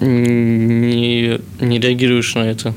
не, 0.00 1.40
не 1.60 1.80
реагируешь 1.80 2.34
на 2.34 2.40
это. 2.40 2.74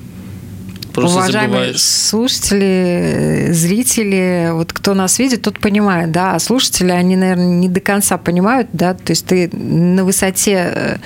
Просто 0.93 1.17
Уважаемые 1.17 1.49
забываешь. 1.49 1.81
слушатели, 1.81 3.47
зрители, 3.51 4.49
вот 4.51 4.73
кто 4.73 4.93
нас 4.93 5.19
видит, 5.19 5.41
тот 5.41 5.59
понимает, 5.59 6.11
да, 6.11 6.35
а 6.35 6.39
слушатели, 6.39 6.91
они, 6.91 7.15
наверное, 7.15 7.47
не 7.47 7.69
до 7.69 7.79
конца 7.79 8.17
понимают, 8.17 8.67
да, 8.73 8.93
то 8.93 9.11
есть 9.11 9.25
ты 9.25 9.49
на 9.53 10.03
высоте 10.03 10.99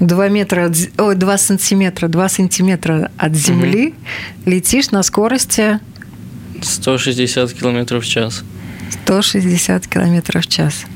2 0.00 0.26
э, 0.26 0.30
метра, 0.30 0.72
ой, 0.98 1.14
2 1.14 1.38
сантиметра, 1.38 2.08
2 2.08 2.28
сантиметра 2.28 3.10
от 3.16 3.34
земли 3.34 3.88
угу. 3.88 4.50
летишь 4.50 4.90
на 4.90 5.02
скорости 5.02 5.80
160 6.62 7.52
километров 7.52 8.04
в 8.04 8.08
час. 8.08 8.44
160 9.04 9.86
километров 9.86 10.44
в 10.44 10.48
час. 10.48 10.86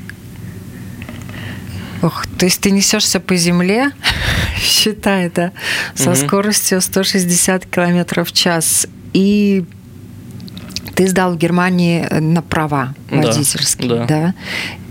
Ох, 2.01 2.25
то 2.37 2.45
есть 2.45 2.61
ты 2.61 2.71
несешься 2.71 3.19
по 3.19 3.35
земле, 3.35 3.91
считай, 4.57 5.31
да, 5.33 5.51
со 5.95 6.11
угу. 6.11 6.15
скоростью 6.15 6.81
160 6.81 7.65
километров 7.65 8.29
в 8.29 8.31
час. 8.31 8.87
И 9.13 9.65
ты 10.95 11.07
сдал 11.07 11.33
в 11.33 11.37
Германии 11.37 12.07
на 12.19 12.41
права 12.41 12.93
водительские, 13.09 13.89
да? 13.89 14.05
да. 14.05 14.33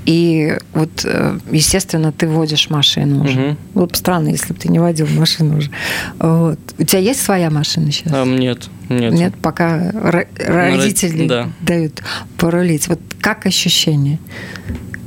И 0.07 0.57
вот, 0.73 1.05
э, 1.05 1.39
естественно, 1.53 2.11
ты 2.11 2.27
водишь 2.27 2.71
машину 2.71 3.25
уже. 3.25 3.41
Угу. 3.41 3.57
Было 3.75 3.87
бы 3.87 3.95
странно, 3.95 4.29
если 4.29 4.53
бы 4.53 4.59
ты 4.59 4.69
не 4.69 4.79
водил 4.79 5.07
машину 5.09 5.59
уже. 5.59 5.71
Вот. 6.19 6.59
У 6.79 6.85
тебя 6.85 7.01
есть 7.01 7.23
своя 7.23 7.51
машина 7.51 7.93
сейчас? 7.93 8.13
А, 8.13 8.25
нет, 8.25 8.69
нет. 8.89 9.13
Нет, 9.13 9.35
пока 9.41 9.93
родители 9.93 11.29
да. 11.29 11.51
дают 11.61 12.03
порулить. 12.39 12.89
Вот 12.89 13.01
как 13.21 13.47
ощущение? 13.47 14.19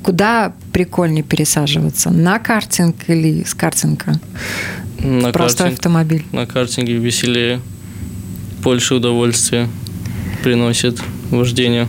Куда 0.04 0.54
прикольнее 0.74 1.24
пересаживаться? 1.24 2.10
На 2.10 2.38
картинг 2.38 2.96
или 3.08 3.44
с 3.44 3.54
картинга? 3.54 4.20
На 5.00 5.32
Простой 5.32 5.68
картинг, 5.68 5.80
автомобиль. 5.80 6.26
На 6.34 6.46
картинге 6.46 6.96
веселее, 6.98 7.62
больше 8.62 8.96
удовольствия 8.96 9.70
приносит 10.44 11.02
вождение. 11.30 11.88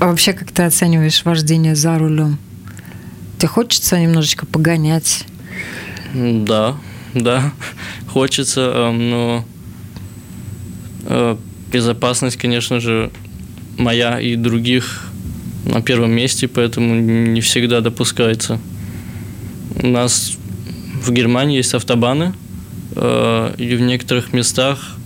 А 0.00 0.06
вообще, 0.06 0.32
как 0.32 0.50
ты 0.50 0.62
оцениваешь 0.62 1.22
вождение 1.24 1.76
за 1.76 1.98
рулем? 1.98 2.38
Тебе 3.36 3.48
хочется 3.48 4.00
немножечко 4.00 4.46
погонять? 4.46 5.26
Да, 6.14 6.76
да, 7.12 7.52
хочется, 8.08 8.90
но 8.90 9.44
э, 11.04 11.36
безопасность, 11.70 12.38
конечно 12.38 12.80
же, 12.80 13.10
моя 13.76 14.18
и 14.18 14.34
других 14.34 15.07
на 15.68 15.82
первом 15.82 16.10
месте, 16.10 16.48
поэтому 16.48 16.94
не 16.94 17.40
всегда 17.40 17.80
допускается. 17.80 18.58
У 19.82 19.86
нас 19.86 20.36
в 21.02 21.12
Германии 21.12 21.58
есть 21.58 21.74
автобаны, 21.74 22.32
э, 22.96 23.54
и 23.58 23.76
в 23.76 23.80
некоторых 23.80 24.32
местах 24.32 24.96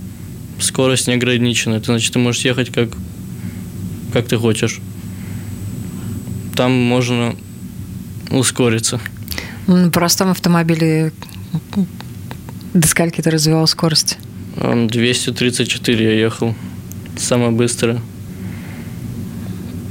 скорость 0.61 1.09
не 1.09 1.15
ограничена. 1.15 1.75
Это 1.75 1.87
значит, 1.87 2.13
ты 2.13 2.19
можешь 2.19 2.45
ехать 2.45 2.71
как, 2.71 2.89
как 4.13 4.29
ты 4.29 4.37
хочешь. 4.39 4.81
Там 6.57 6.73
можно 6.73 7.35
ускориться. 8.31 9.01
На 9.67 9.91
простом 9.91 10.31
автомобиле 10.31 11.13
до 12.73 12.87
скольки 12.87 13.21
ты 13.21 13.31
развивал 13.31 13.67
скорость? 13.67 14.19
234 14.57 16.05
я 16.05 16.13
ехал. 16.13 16.55
Самое 17.17 17.51
быстрое. 17.51 18.01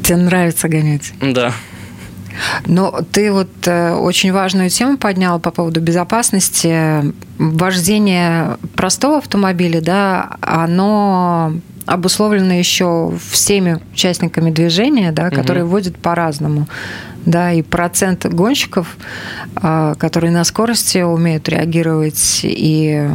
Тебе 0.03 0.17
нравится 0.17 0.67
гонять? 0.67 1.13
Да. 1.21 1.53
Но 2.65 3.01
ты 3.11 3.31
вот 3.31 3.49
э, 3.65 3.93
очень 3.93 4.31
важную 4.31 4.69
тему 4.69 4.97
поднял 4.97 5.39
по 5.39 5.51
поводу 5.51 5.81
безопасности. 5.81 7.13
Вождение 7.37 8.57
простого 8.75 9.17
автомобиля, 9.17 9.81
да, 9.81 10.37
оно 10.41 11.53
обусловлено 11.85 12.53
еще 12.53 13.13
всеми 13.31 13.79
участниками 13.91 14.51
движения, 14.51 15.11
да, 15.11 15.29
которые 15.29 15.65
угу. 15.65 15.71
водят 15.71 15.97
по-разному. 15.97 16.67
Да, 17.25 17.51
и 17.51 17.61
процент 17.61 18.25
гонщиков, 18.25 18.97
э, 19.61 19.95
которые 19.97 20.31
на 20.31 20.43
скорости 20.43 20.99
умеют 20.99 21.49
реагировать 21.49 22.41
и 22.43 23.09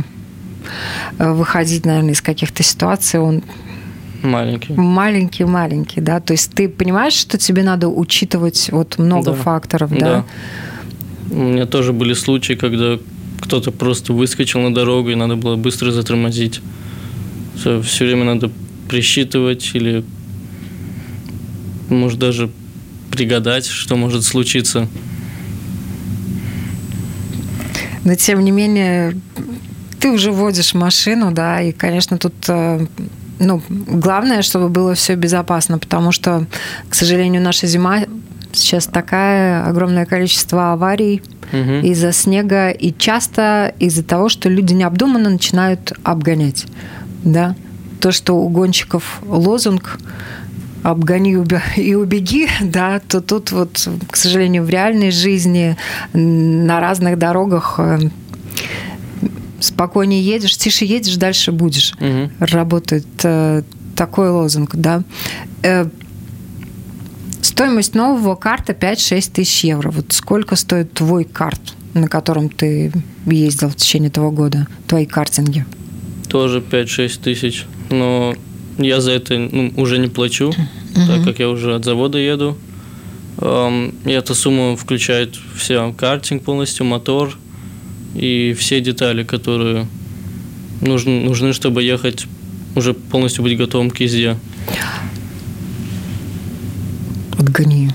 э, 1.18 1.32
выходить, 1.32 1.86
наверное, 1.86 2.12
из 2.12 2.22
каких-то 2.22 2.62
ситуаций, 2.62 3.18
он 3.18 3.42
Маленький. 4.26 4.72
Маленький-маленький, 4.72 6.00
да. 6.00 6.20
То 6.20 6.32
есть 6.32 6.52
ты 6.52 6.68
понимаешь, 6.68 7.12
что 7.12 7.38
тебе 7.38 7.62
надо 7.62 7.88
учитывать 7.88 8.68
вот 8.72 8.98
много 8.98 9.32
да. 9.32 9.36
факторов, 9.36 9.90
да? 9.90 9.98
Да. 9.98 10.24
У 11.30 11.42
меня 11.42 11.66
тоже 11.66 11.92
были 11.92 12.12
случаи, 12.14 12.54
когда 12.54 12.98
кто-то 13.40 13.70
просто 13.70 14.12
выскочил 14.12 14.60
на 14.60 14.74
дорогу, 14.74 15.10
и 15.10 15.14
надо 15.14 15.36
было 15.36 15.56
быстро 15.56 15.90
затормозить. 15.90 16.60
Все, 17.56 17.80
все 17.82 18.04
время 18.04 18.24
надо 18.24 18.50
присчитывать 18.88 19.70
или, 19.74 20.04
может, 21.88 22.18
даже 22.18 22.50
пригадать, 23.10 23.66
что 23.66 23.96
может 23.96 24.24
случиться. 24.24 24.88
Но, 28.04 28.14
тем 28.14 28.44
не 28.44 28.50
менее, 28.50 29.16
ты 29.98 30.10
уже 30.10 30.30
водишь 30.30 30.74
машину, 30.74 31.32
да, 31.32 31.60
и, 31.60 31.72
конечно, 31.72 32.18
тут 32.18 32.34
э, 32.48 32.86
ну, 33.38 33.62
главное, 33.68 34.42
чтобы 34.42 34.68
было 34.68 34.94
все 34.94 35.14
безопасно, 35.14 35.78
потому 35.78 36.12
что, 36.12 36.46
к 36.88 36.94
сожалению, 36.94 37.42
наша 37.42 37.66
зима 37.66 38.04
сейчас 38.52 38.86
такая 38.86 39.66
огромное 39.66 40.06
количество 40.06 40.72
аварий 40.72 41.22
угу. 41.52 41.86
из-за 41.86 42.12
снега 42.12 42.70
и 42.70 42.92
часто 42.96 43.74
из-за 43.78 44.02
того, 44.02 44.28
что 44.28 44.48
люди 44.48 44.72
необдуманно 44.72 45.30
начинают 45.30 45.92
обгонять, 46.02 46.66
да. 47.24 47.54
То, 48.00 48.12
что 48.12 48.36
у 48.36 48.48
гонщиков 48.48 49.20
лозунг 49.26 49.98
обгони 50.82 51.36
и 51.76 51.94
убеги, 51.94 52.48
да, 52.60 53.00
то 53.00 53.20
тут 53.20 53.52
вот, 53.52 53.88
к 54.10 54.16
сожалению, 54.16 54.64
в 54.64 54.70
реальной 54.70 55.10
жизни 55.10 55.76
на 56.12 56.80
разных 56.80 57.18
дорогах 57.18 57.76
э, 57.78 57.98
спокойнее 59.60 60.22
едешь, 60.22 60.56
тише 60.56 60.84
едешь, 60.84 61.16
дальше 61.16 61.52
будешь. 61.52 61.94
Угу. 62.00 62.30
Работает 62.40 63.06
э, 63.24 63.62
такой 63.94 64.30
лозунг, 64.30 64.74
да. 64.74 65.02
Э, 65.62 65.88
стоимость 67.42 67.94
нового 67.94 68.34
карта 68.34 68.72
5-6 68.72 69.32
тысяч 69.32 69.64
евро. 69.64 69.90
Вот 69.90 70.12
сколько 70.12 70.56
стоит 70.56 70.92
твой 70.92 71.24
карт, 71.24 71.60
на 71.94 72.08
котором 72.08 72.48
ты 72.48 72.92
ездил 73.26 73.68
в 73.68 73.76
течение 73.76 74.08
этого 74.08 74.30
года, 74.30 74.66
твои 74.86 75.06
картинги? 75.06 75.64
Тоже 76.28 76.60
5-6 76.60 77.20
тысяч. 77.22 77.66
Но 77.90 78.34
я 78.78 79.00
за 79.00 79.12
это 79.12 79.38
ну, 79.38 79.72
уже 79.76 79.98
не 79.98 80.08
плачу, 80.08 80.48
угу. 80.48 80.56
так 80.94 81.24
как 81.24 81.38
я 81.38 81.48
уже 81.48 81.74
от 81.74 81.84
завода 81.84 82.18
еду. 82.18 82.56
Um, 83.38 83.94
и 84.06 84.12
эта 84.12 84.34
сумма 84.34 84.76
включает 84.76 85.36
все 85.56 85.92
картинг 85.92 86.42
полностью, 86.42 86.86
мотор, 86.86 87.36
и 88.16 88.54
все 88.54 88.80
детали, 88.80 89.24
которые 89.24 89.86
нужны, 90.80 91.20
нужны, 91.20 91.52
чтобы 91.52 91.82
ехать, 91.82 92.26
уже 92.74 92.94
полностью 92.94 93.42
быть 93.42 93.56
готовым 93.58 93.90
к 93.90 94.00
езде. 94.00 94.36
Отгони. 97.38 97.90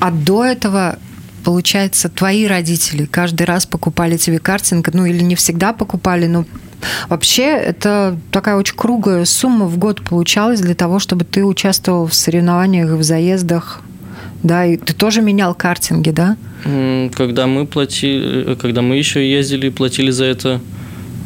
А 0.00 0.10
до 0.12 0.44
этого, 0.44 0.98
получается, 1.44 2.08
твои 2.08 2.46
родители 2.46 3.04
каждый 3.04 3.42
раз 3.44 3.66
покупали 3.66 4.16
тебе 4.16 4.38
картинг, 4.38 4.90
ну 4.92 5.04
или 5.04 5.22
не 5.22 5.34
всегда 5.34 5.72
покупали, 5.72 6.26
но 6.26 6.44
Вообще, 7.08 7.42
это 7.42 8.16
такая 8.30 8.54
очень 8.54 8.76
круглая 8.76 9.24
сумма 9.24 9.66
в 9.66 9.78
год 9.78 10.00
получалась 10.02 10.60
для 10.60 10.76
того, 10.76 11.00
чтобы 11.00 11.24
ты 11.24 11.44
участвовал 11.44 12.06
в 12.06 12.14
соревнованиях, 12.14 12.90
в 12.90 13.02
заездах 13.02 13.82
да, 14.42 14.64
и 14.66 14.76
ты 14.76 14.92
тоже 14.92 15.20
менял 15.20 15.54
картинги, 15.54 16.10
да? 16.10 16.36
Когда 17.14 17.46
мы 17.46 17.66
платили, 17.66 18.54
когда 18.54 18.82
мы 18.82 18.96
еще 18.96 19.28
ездили 19.28 19.68
платили 19.68 20.10
за 20.10 20.24
это, 20.26 20.60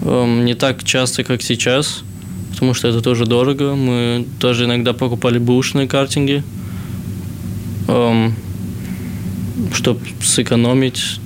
эм, 0.02 0.44
не 0.44 0.54
так 0.54 0.82
часто, 0.84 1.24
как 1.24 1.42
сейчас, 1.42 2.02
потому 2.52 2.74
что 2.74 2.88
это 2.88 3.00
тоже 3.00 3.26
дорого. 3.26 3.74
Мы 3.74 4.26
тоже 4.38 4.64
иногда 4.64 4.92
покупали 4.92 5.38
бушные 5.38 5.88
картинги, 5.88 6.42
эм, 7.88 8.34
чтобы 9.72 10.00
сэкономить. 10.22 11.20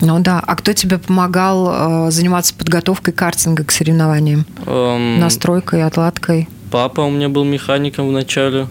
Ну 0.00 0.18
да. 0.18 0.42
А 0.44 0.56
кто 0.56 0.72
тебе 0.72 0.98
помогал 0.98 2.08
э, 2.08 2.10
заниматься 2.10 2.54
подготовкой 2.54 3.14
картинга 3.14 3.64
к 3.64 3.70
соревнованиям? 3.70 4.44
Эм, 4.66 5.20
Настройкой, 5.20 5.84
отладкой? 5.84 6.48
Папа 6.70 7.02
у 7.02 7.10
меня 7.10 7.28
был 7.28 7.44
механиком 7.44 8.08
в 8.08 8.12
начале. 8.12 8.66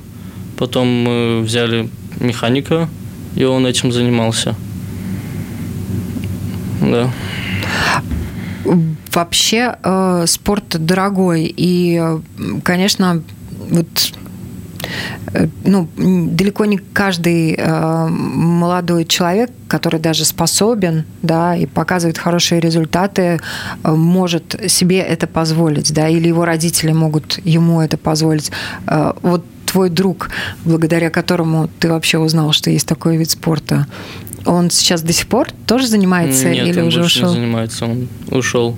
Потом 0.57 0.87
мы 0.87 1.41
взяли 1.41 1.89
механика, 2.19 2.87
и 3.35 3.43
он 3.43 3.65
этим 3.65 3.91
занимался. 3.91 4.55
Да. 6.81 7.09
Вообще 9.13 9.75
э, 9.83 10.25
спорт 10.27 10.77
дорогой, 10.79 11.53
и, 11.55 12.01
конечно, 12.63 13.21
вот 13.69 14.13
э, 15.33 15.47
ну, 15.65 15.89
далеко 15.97 16.65
не 16.65 16.77
каждый 16.77 17.55
э, 17.57 18.07
молодой 18.07 19.05
человек, 19.05 19.51
который 19.67 19.99
даже 19.99 20.23
способен, 20.23 21.05
да, 21.21 21.55
и 21.55 21.65
показывает 21.65 22.17
хорошие 22.17 22.61
результаты, 22.61 23.41
э, 23.83 23.91
может 23.91 24.55
себе 24.67 24.99
это 24.99 25.27
позволить, 25.27 25.93
да, 25.93 26.07
или 26.07 26.29
его 26.29 26.45
родители 26.45 26.93
могут 26.93 27.39
ему 27.43 27.81
это 27.81 27.97
позволить. 27.97 28.51
Э, 28.87 29.13
вот 29.21 29.43
твой 29.71 29.89
друг, 29.89 30.29
благодаря 30.65 31.09
которому 31.09 31.69
ты 31.79 31.89
вообще 31.89 32.17
узнал, 32.17 32.51
что 32.51 32.69
есть 32.69 32.87
такой 32.87 33.17
вид 33.17 33.31
спорта, 33.31 33.87
он 34.45 34.69
сейчас 34.69 35.01
до 35.01 35.13
сих 35.13 35.27
пор 35.27 35.49
тоже 35.65 35.87
занимается 35.87 36.49
Нет, 36.49 36.67
или 36.67 36.81
он 36.81 36.87
уже 36.87 37.03
ушел? 37.03 37.29
не 37.29 37.35
занимается, 37.35 37.85
он 37.85 38.07
ушел. 38.29 38.75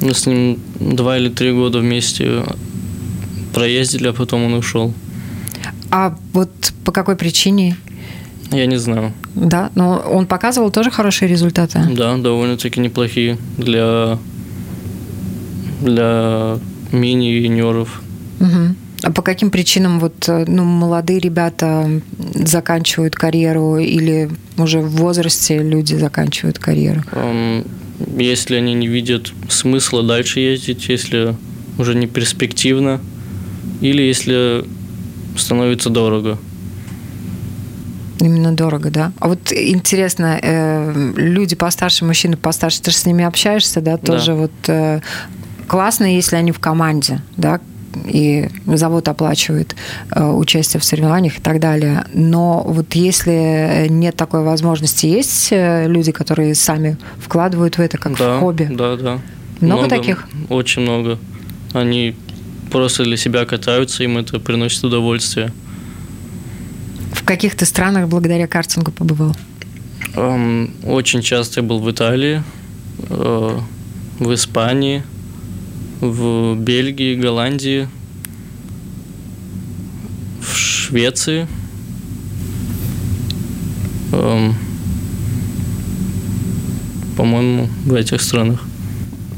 Мы 0.00 0.12
с 0.14 0.26
ним 0.26 0.58
два 0.78 1.18
или 1.18 1.28
три 1.28 1.52
года 1.52 1.78
вместе 1.78 2.42
проездили, 3.54 4.08
а 4.08 4.12
потом 4.12 4.44
он 4.44 4.54
ушел. 4.54 4.92
А 5.90 6.16
вот 6.32 6.50
по 6.84 6.92
какой 6.92 7.16
причине? 7.16 7.76
Я 8.50 8.66
не 8.66 8.76
знаю. 8.76 9.12
Да, 9.34 9.70
но 9.74 9.98
он 9.98 10.26
показывал 10.26 10.70
тоже 10.70 10.90
хорошие 10.90 11.28
результаты? 11.28 11.80
Да, 11.96 12.16
довольно-таки 12.16 12.80
неплохие 12.80 13.38
для, 13.56 14.18
для 15.80 16.58
мини-юниоров. 16.92 18.02
Угу. 18.40 18.74
А 19.02 19.10
по 19.10 19.22
каким 19.22 19.50
причинам 19.50 19.98
вот 19.98 20.28
э, 20.28 20.44
ну, 20.46 20.64
молодые 20.64 21.20
ребята 21.20 21.88
заканчивают 22.34 23.14
карьеру 23.14 23.78
или 23.78 24.30
уже 24.58 24.80
в 24.80 24.90
возрасте 24.96 25.58
люди 25.58 25.94
заканчивают 25.94 26.58
карьеру? 26.58 27.02
Если 28.16 28.56
они 28.56 28.74
не 28.74 28.88
видят 28.88 29.32
смысла 29.48 30.02
дальше 30.02 30.40
ездить, 30.40 30.88
если 30.88 31.34
уже 31.78 31.94
не 31.94 32.06
перспективно, 32.06 33.00
или 33.80 34.02
если 34.02 34.64
становится 35.36 35.90
дорого. 35.90 36.38
Именно 38.20 38.52
дорого, 38.52 38.90
да. 38.90 39.12
А 39.18 39.28
вот 39.28 39.50
интересно, 39.50 40.38
э, 40.42 41.12
люди 41.16 41.56
постарше, 41.56 42.04
мужчины 42.04 42.36
постарше, 42.36 42.82
ты 42.82 42.90
же 42.90 42.98
с 42.98 43.06
ними 43.06 43.24
общаешься, 43.24 43.80
да, 43.80 43.96
тоже 43.96 44.32
да. 44.32 44.34
вот 44.34 44.52
э, 44.68 45.00
классно, 45.66 46.14
если 46.14 46.36
они 46.36 46.52
в 46.52 46.58
команде, 46.58 47.22
да, 47.38 47.60
и 48.06 48.48
завод 48.66 49.08
оплачивает 49.08 49.74
э, 50.14 50.24
участие 50.24 50.80
в 50.80 50.84
соревнованиях 50.84 51.38
и 51.38 51.40
так 51.40 51.60
далее. 51.60 52.04
Но 52.12 52.62
вот 52.62 52.94
если 52.94 53.86
нет 53.88 54.16
такой 54.16 54.42
возможности, 54.42 55.06
есть 55.06 55.48
э, 55.50 55.86
люди, 55.86 56.12
которые 56.12 56.54
сами 56.54 56.96
вкладывают 57.18 57.78
в 57.78 57.80
это 57.80 57.98
как 57.98 58.16
да, 58.16 58.36
в 58.36 58.40
хобби? 58.40 58.68
Да, 58.70 58.96
да. 58.96 59.18
Много, 59.60 59.82
много 59.82 59.88
таких? 59.88 60.28
Очень 60.48 60.82
много. 60.82 61.18
Они 61.72 62.16
просто 62.70 63.04
для 63.04 63.16
себя 63.16 63.44
катаются, 63.44 64.04
им 64.04 64.18
это 64.18 64.38
приносит 64.38 64.82
удовольствие. 64.84 65.52
В 67.12 67.24
каких-то 67.24 67.66
странах 67.66 68.08
благодаря 68.08 68.46
картингу 68.46 68.92
побывал? 68.92 69.36
Эм, 70.14 70.74
очень 70.84 71.22
часто 71.22 71.60
я 71.60 71.66
был 71.66 71.80
в 71.80 71.90
Италии, 71.90 72.42
э, 73.08 73.58
в 74.18 74.34
Испании– 74.34 75.02
в 76.00 76.56
Бельгии, 76.56 77.14
Голландии, 77.14 77.88
в 80.40 80.56
Швеции. 80.56 81.46
Эм, 84.12 84.54
по-моему, 87.16 87.68
в 87.84 87.94
этих 87.94 88.22
странах. 88.22 88.62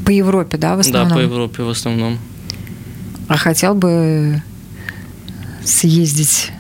По 0.05 0.11
Европе, 0.11 0.57
да, 0.57 0.77
в 0.77 0.81
основном? 0.81 1.09
Да, 1.09 1.14
по 1.14 1.20
Европе 1.20 1.62
в 1.62 1.68
основном. 1.68 2.18
А 3.29 3.37
хотел 3.37 3.75
бы 3.75 4.42
съездить, 5.64 6.53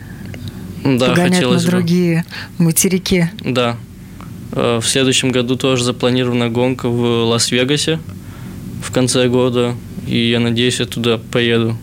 да, 0.84 1.08
погонять 1.08 1.42
на 1.42 1.58
другие 1.58 2.24
бы. 2.58 2.64
материки? 2.66 3.30
Да. 3.40 3.76
Э, 4.52 4.78
в 4.80 4.86
следующем 4.86 5.32
году 5.32 5.56
тоже 5.56 5.84
запланирована 5.84 6.50
гонка 6.50 6.88
в 6.88 7.24
Лас-Вегасе 7.24 7.98
в 8.82 8.92
конце 8.92 9.28
года 9.28 9.74
и 10.06 10.30
я 10.30 10.40
надеюсь, 10.40 10.80
я 10.80 10.86
туда 10.86 11.18
поеду. 11.18 11.76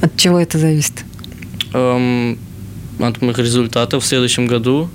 От 0.00 0.16
чего 0.16 0.38
это 0.38 0.58
зависит? 0.58 1.04
Эм, 1.72 2.38
от 2.98 3.20
моих 3.22 3.38
результатов 3.38 4.02
в 4.02 4.06
следующем 4.06 4.46
году 4.46 4.88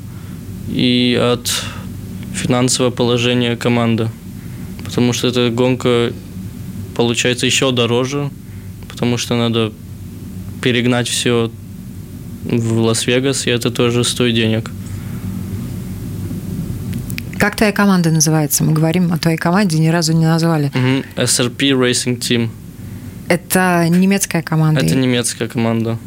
и 0.69 1.17
от 1.21 1.49
финансового 2.33 2.91
положения 2.91 3.55
команды. 3.55 4.09
Потому 4.83 5.13
что 5.13 5.27
эта 5.27 5.49
гонка 5.49 6.11
получается 6.95 7.45
еще 7.45 7.71
дороже, 7.71 8.29
потому 8.89 9.17
что 9.17 9.35
надо 9.35 9.71
перегнать 10.61 11.07
все 11.07 11.51
в 12.43 12.79
Лас-Вегас, 12.79 13.47
и 13.47 13.49
это 13.49 13.71
тоже 13.71 14.03
стоит 14.03 14.35
денег. 14.35 14.71
Как 17.45 17.55
твоя 17.55 17.71
команда 17.71 18.09
называется? 18.09 18.63
Мы 18.63 18.73
говорим 18.73 19.13
о 19.13 19.19
твоей 19.19 19.37
команде, 19.37 19.77
ни 19.77 19.89
разу 19.89 20.13
не 20.13 20.25
назвали. 20.25 20.71
Mm-hmm. 20.71 21.05
SRP 21.15 21.79
Racing 21.79 22.17
Team. 22.17 22.49
Это 23.27 23.85
немецкая 23.87 24.41
команда? 24.41 24.83
Это 24.83 24.95
немецкая 24.95 25.47
команда. 25.47 25.99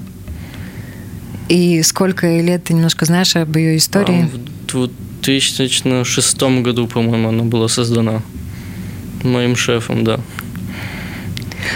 И 1.48 1.80
сколько 1.84 2.26
лет 2.26 2.64
ты 2.64 2.74
немножко 2.74 3.04
знаешь 3.04 3.36
об 3.36 3.56
ее 3.56 3.76
истории? 3.76 4.28
А, 4.34 4.76
в 4.76 4.90
2006 5.22 6.42
году, 6.60 6.88
по-моему, 6.88 7.28
она 7.28 7.44
была 7.44 7.68
создана 7.68 8.20
моим 9.22 9.54
шефом, 9.54 10.02
да. 10.02 10.18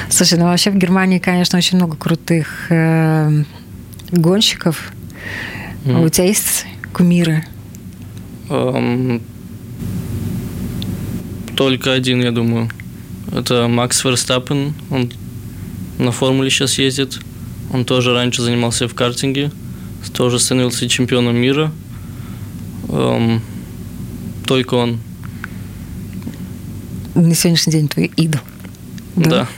Слушай, 0.08 0.40
ну 0.40 0.46
вообще 0.46 0.72
в 0.72 0.76
Германии, 0.76 1.20
конечно, 1.20 1.56
очень 1.56 1.76
много 1.76 1.96
крутых 1.96 2.66
э, 2.68 3.44
гонщиков. 4.10 4.90
Mm. 5.84 6.04
У 6.04 6.08
тебя 6.08 6.26
есть 6.26 6.66
кумиры? 6.92 7.44
Um, 8.48 9.22
только 11.62 11.92
один, 11.92 12.20
я 12.20 12.32
думаю. 12.32 12.68
Это 13.30 13.68
Макс 13.68 14.04
Верстаппен, 14.04 14.74
он 14.90 15.12
на 15.96 16.10
формуле 16.10 16.50
сейчас 16.50 16.76
ездит. 16.76 17.20
Он 17.72 17.84
тоже 17.84 18.12
раньше 18.12 18.42
занимался 18.42 18.88
в 18.88 18.94
картинге, 18.94 19.52
тоже 20.12 20.40
становился 20.40 20.88
чемпионом 20.88 21.36
мира. 21.36 21.70
Эм, 22.88 23.40
только 24.44 24.74
он. 24.74 24.98
На 27.14 27.32
сегодняшний 27.32 27.72
день 27.72 27.88
твой 27.88 28.10
идол. 28.16 28.40
Да. 29.14 29.30
да. 29.30 29.48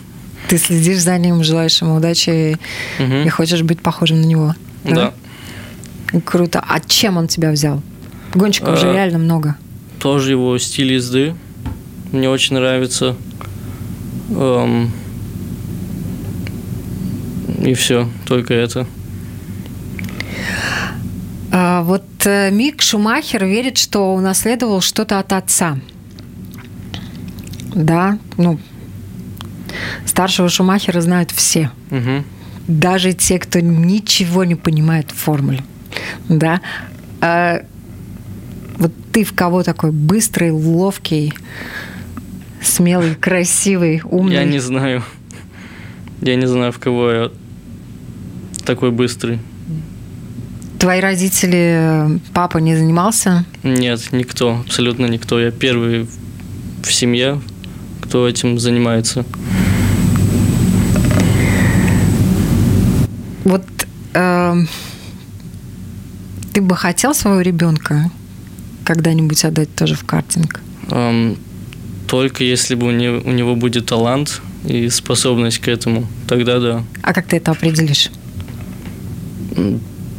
Ты 0.49 0.59
следишь 0.59 1.01
за 1.01 1.17
ним, 1.17 1.43
желаешь 1.43 1.81
ему 1.81 1.97
удачи 1.97 2.59
угу. 2.99 3.14
и 3.25 3.29
хочешь 3.31 3.62
быть 3.62 3.81
похожим 3.81 4.21
на 4.21 4.27
него. 4.27 4.55
Да. 4.85 5.14
да. 6.12 6.21
Круто. 6.21 6.62
А 6.69 6.81
чем 6.81 7.17
он 7.17 7.29
тебя 7.29 7.51
взял? 7.51 7.83
Гонщиков 8.35 8.69
а, 8.69 8.73
уже 8.75 8.88
э, 8.88 8.93
реально 8.93 9.19
много. 9.19 9.57
Тоже 9.99 10.33
его 10.33 10.59
стиль 10.59 10.93
езды 10.93 11.35
мне 12.14 12.29
очень 12.29 12.57
нравится. 12.57 13.16
Эм, 14.31 14.90
и 17.62 17.74
все, 17.74 18.09
только 18.27 18.55
это. 18.55 18.87
А 21.50 21.83
вот 21.83 22.05
э, 22.24 22.50
Мик 22.50 22.83
Шумахер 22.83 23.44
верит, 23.44 23.79
что 23.79 24.14
унаследовал 24.14 24.81
что-то 24.81 25.18
от 25.18 25.33
отца. 25.33 25.79
Да, 27.74 28.18
ну, 28.37 28.59
старшего 30.07 30.48
Шумахера 30.48 31.00
знают 31.00 31.31
все. 31.31 31.70
Угу. 31.90 32.24
Даже 32.68 33.12
те, 33.12 33.38
кто 33.38 33.61
ничего 33.61 34.44
не 34.44 34.55
понимает 34.55 35.11
в 35.11 35.16
формуле. 35.16 35.62
Да. 36.29 36.61
А, 37.20 37.62
вот 38.79 38.92
ты 39.12 39.24
в 39.24 39.33
кого 39.35 39.62
такой 39.62 39.92
быстрый, 39.92 40.50
ловкий? 40.50 41.33
смелый, 42.64 43.14
красивый, 43.14 44.03
умный? 44.05 44.35
Я 44.35 44.44
не 44.44 44.59
знаю. 44.59 45.03
Я 46.20 46.37
не 46.37 46.46
знаю, 46.46 46.72
в 46.72 46.79
кого 46.79 47.11
я 47.11 47.31
такой 48.64 48.90
быстрый. 48.90 49.38
Твои 50.79 51.00
родители, 51.00 52.20
папа 52.33 52.59
не 52.59 52.77
занимался? 52.77 53.44
Нет, 53.62 54.12
никто, 54.12 54.61
абсолютно 54.66 55.07
никто. 55.07 55.40
Я 55.40 55.50
первый 55.50 56.07
в 56.83 56.92
семье, 56.92 57.40
кто 58.03 58.29
этим 58.29 58.59
занимается. 58.59 59.24
Вот 63.44 63.64
э, 64.14 64.57
ты 66.53 66.61
бы 66.61 66.77
хотел 66.77 67.14
своего 67.14 67.40
ребенка 67.40 68.11
когда-нибудь 68.85 69.44
отдать 69.44 69.74
тоже 69.74 69.94
в 69.94 70.05
картинг? 70.05 70.61
Эм, 70.90 71.37
только 72.14 72.44
если 72.44 72.77
бы 72.77 72.87
у 72.87 73.33
него 73.33 73.57
будет 73.57 73.87
талант 73.87 74.40
и 74.64 74.88
способность 74.88 75.59
к 75.59 75.66
этому, 75.66 76.07
тогда 76.29 76.61
да. 76.61 76.85
А 77.03 77.12
как 77.12 77.27
ты 77.27 77.38
это 77.38 77.50
определишь? 77.50 78.09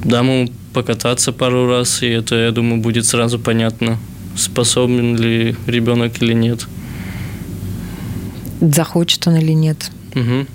Дам 0.04 0.28
ему 0.28 0.52
покататься 0.74 1.32
пару 1.32 1.70
раз, 1.70 2.04
и 2.04 2.08
это, 2.08 2.36
я 2.36 2.52
думаю, 2.52 2.82
будет 2.82 3.06
сразу 3.06 3.40
понятно, 3.40 3.98
способен 4.36 5.16
ли 5.16 5.56
ребенок 5.68 6.22
или 6.22 6.34
нет. 6.34 6.68
Захочет 8.60 9.26
он 9.28 9.38
или 9.38 9.54
нет. 9.54 9.90
Угу. 10.16 10.48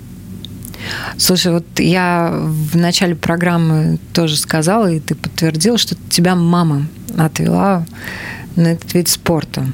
Слушай, 1.17 1.53
вот 1.53 1.79
я 1.79 2.37
в 2.39 2.77
начале 2.77 3.15
программы 3.15 3.97
тоже 4.13 4.37
сказала, 4.37 4.91
и 4.91 4.99
ты 4.99 5.15
подтвердил, 5.15 5.79
что 5.79 5.95
тебя 6.07 6.35
мама 6.35 6.85
отвела 7.17 7.83
на 8.55 8.73
этот 8.73 8.93
вид 8.93 9.09
спорта. 9.09 9.65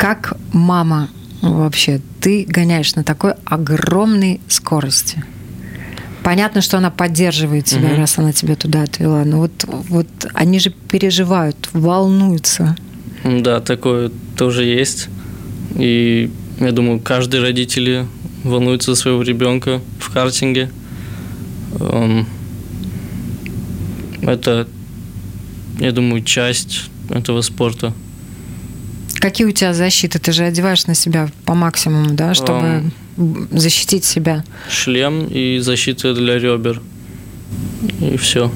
Как 0.00 0.32
мама 0.54 1.10
вообще? 1.42 2.00
Ты 2.22 2.46
гоняешь 2.48 2.94
на 2.94 3.04
такой 3.04 3.34
огромной 3.44 4.40
скорости. 4.48 5.22
Понятно, 6.22 6.62
что 6.62 6.78
она 6.78 6.90
поддерживает 6.90 7.66
тебя. 7.66 7.90
Mm 7.90 7.92
-hmm. 7.92 7.98
раз 7.98 8.18
она 8.18 8.32
тебя 8.32 8.56
туда 8.56 8.82
отвела. 8.82 9.24
Но 9.24 9.38
вот, 9.38 9.52
вот 9.66 10.06
они 10.32 10.58
же 10.58 10.70
переживают, 10.70 11.68
волнуются. 11.74 12.76
Да, 13.24 13.60
такое 13.60 14.10
тоже 14.36 14.64
есть. 14.64 15.08
И 15.78 16.30
я 16.60 16.72
думаю, 16.72 17.00
каждый 17.00 17.40
родитель 17.40 18.06
волнуется 18.42 18.94
за 18.94 19.00
своего 19.00 19.22
ребенка 19.22 19.80
в 19.98 20.10
картинге. 20.10 20.70
Эм, 21.78 22.26
это, 24.22 24.66
я 25.78 25.92
думаю, 25.92 26.22
часть 26.24 26.90
этого 27.10 27.42
спорта. 27.42 27.92
Какие 29.20 29.46
у 29.46 29.50
тебя 29.52 29.74
защиты? 29.74 30.18
Ты 30.18 30.32
же 30.32 30.44
одеваешь 30.44 30.86
на 30.86 30.94
себя 30.94 31.28
по 31.44 31.54
максимуму, 31.54 32.14
да, 32.14 32.32
чтобы 32.32 32.90
эм, 33.18 33.48
защитить 33.50 34.04
себя. 34.04 34.44
Шлем 34.70 35.26
и 35.26 35.58
защита 35.58 36.14
для 36.14 36.38
ребер. 36.38 36.80
И 38.00 38.16
все. 38.16 38.50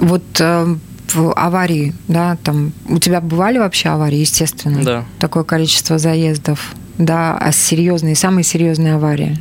Вот 0.00 0.22
э, 0.40 0.76
в 1.12 1.32
аварии, 1.34 1.94
да, 2.08 2.38
там 2.42 2.72
у 2.88 2.98
тебя 2.98 3.20
бывали 3.20 3.58
вообще 3.58 3.90
аварии, 3.90 4.18
естественно. 4.18 4.82
Да. 4.82 5.04
Такое 5.18 5.44
количество 5.44 5.98
заездов. 5.98 6.74
Да, 6.98 7.36
а 7.36 7.52
серьезные, 7.52 8.14
самые 8.14 8.44
серьезные 8.44 8.94
аварии. 8.94 9.38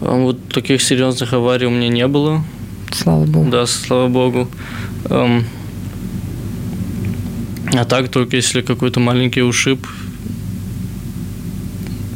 А 0.00 0.14
вот 0.14 0.48
таких 0.48 0.82
серьезных 0.82 1.32
аварий 1.32 1.66
у 1.66 1.70
меня 1.70 1.88
не 1.88 2.06
было. 2.06 2.44
Слава 2.92 3.24
богу. 3.24 3.50
Да, 3.50 3.66
слава 3.66 4.08
богу. 4.08 4.48
Эм, 5.08 5.46
а 7.76 7.84
так 7.84 8.08
только 8.08 8.36
если 8.36 8.62
какой-то 8.62 9.00
маленький 9.00 9.42
ушиб, 9.42 9.86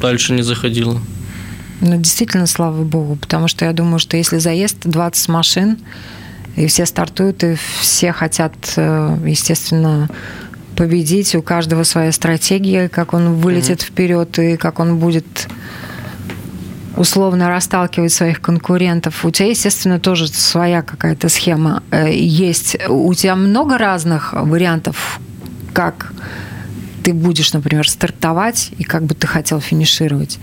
дальше 0.00 0.32
не 0.32 0.42
заходило 0.42 1.00
Ну, 1.80 1.96
действительно, 1.96 2.46
слава 2.46 2.84
богу, 2.84 3.16
потому 3.16 3.48
что 3.48 3.64
я 3.64 3.72
думаю, 3.72 3.98
что 3.98 4.16
если 4.16 4.38
заезд 4.38 4.78
20 4.84 5.28
машин, 5.28 5.78
и 6.56 6.66
все 6.66 6.86
стартуют, 6.86 7.44
и 7.44 7.56
все 7.80 8.12
хотят, 8.12 8.54
э, 8.76 9.18
естественно, 9.26 10.08
победить, 10.76 11.34
у 11.34 11.42
каждого 11.42 11.82
своя 11.84 12.12
стратегия, 12.12 12.88
как 12.88 13.14
он 13.14 13.34
вылетит 13.34 13.80
mm-hmm. 13.80 13.86
вперед 13.86 14.38
и 14.38 14.56
как 14.56 14.78
он 14.78 14.98
будет 14.98 15.48
условно 16.96 17.48
расталкивать 17.48 18.12
своих 18.12 18.40
конкурентов. 18.40 19.24
У 19.24 19.30
тебя, 19.30 19.48
естественно, 19.48 20.00
тоже 20.00 20.28
своя 20.28 20.82
какая-то 20.82 21.28
схема 21.28 21.82
э, 21.90 22.12
есть. 22.12 22.76
У 22.88 23.14
тебя 23.14 23.36
много 23.36 23.78
разных 23.78 24.32
вариантов, 24.32 25.20
как 25.78 26.12
ты 27.04 27.14
будешь, 27.14 27.52
например, 27.52 27.88
стартовать 27.88 28.72
и 28.78 28.82
как 28.82 29.04
бы 29.04 29.14
ты 29.14 29.28
хотел 29.28 29.60
финишировать? 29.60 30.40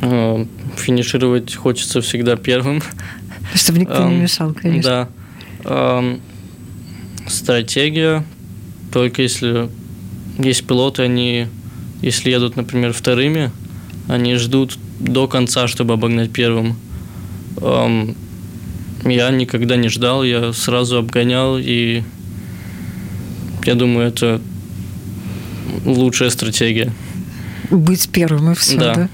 Э, 0.00 0.46
финишировать 0.76 1.54
хочется 1.54 2.00
всегда 2.00 2.36
первым. 2.36 2.80
Чтобы 3.54 3.80
никто 3.80 4.08
не 4.08 4.16
мешал, 4.16 4.54
конечно. 4.54 5.08
Да. 5.62 6.02
Стратегия, 7.26 8.24
только 8.90 9.20
если 9.20 9.68
есть 10.38 10.66
пилоты, 10.66 11.02
они, 11.02 11.46
если 12.00 12.30
едут, 12.30 12.56
например, 12.56 12.94
вторыми, 12.94 13.50
они 14.08 14.36
ждут 14.36 14.78
до 15.00 15.28
конца, 15.28 15.68
чтобы 15.68 15.92
обогнать 15.92 16.32
первым. 16.32 16.76
Я 17.60 19.30
никогда 19.30 19.76
не 19.76 19.90
ждал, 19.90 20.24
я 20.24 20.54
сразу 20.54 20.96
обгонял, 20.96 21.58
и 21.58 22.04
я 23.64 23.74
думаю, 23.74 24.08
это 24.08 24.40
лучшая 25.84 26.30
стратегия. 26.30 26.92
Быть 27.70 28.08
первым 28.10 28.52
и 28.52 28.54
все, 28.54 28.78
да? 28.78 28.94
да? 28.94 29.08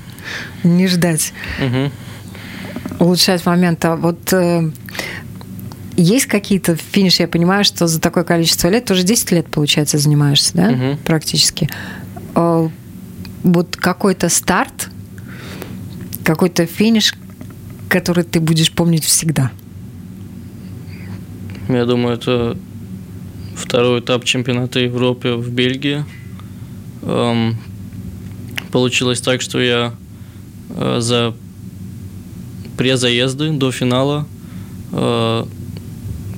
Не 0.65 0.89
ждать. 0.89 1.33
Угу. 1.61 3.05
Улучшать 3.05 3.45
момент. 3.45 3.85
А 3.85 3.97
вот 3.97 4.33
э, 4.33 4.71
есть 5.97 6.27
какие-то 6.27 6.77
финиши? 6.77 7.23
Я 7.23 7.29
понимаю, 7.29 7.65
что 7.65 7.87
за 7.87 8.01
такое 8.01 8.25
количество 8.25 8.69
лет, 8.69 8.91
уже 8.91 9.03
10 9.03 9.33
лет, 9.33 9.47
получается, 9.49 9.99
занимаешься, 9.99 10.53
да? 10.55 10.71
Угу. 10.71 10.99
Практически. 11.05 11.69
Э, 12.35 12.69
вот 13.43 13.77
какой-то 13.77 14.29
старт, 14.29 14.89
какой-то 16.25 16.67
финиш, 16.67 17.15
который 17.89 18.25
ты 18.25 18.41
будешь 18.41 18.73
помнить 18.73 19.05
всегда? 19.05 19.51
Я 21.69 21.85
думаю, 21.85 22.17
это 22.17 22.57
второй 23.57 24.01
этап 24.01 24.25
чемпионата 24.25 24.79
Европы 24.81 25.33
в 25.33 25.51
Бельгии. 25.51 26.05
Эм, 27.03 27.57
получилось 28.71 29.21
так, 29.21 29.41
что 29.41 29.61
я 29.61 29.95
э, 30.71 30.99
за 31.01 31.35
презаезды 32.77 33.51
до 33.53 33.73
финала 33.73 34.27
э, 34.93 35.45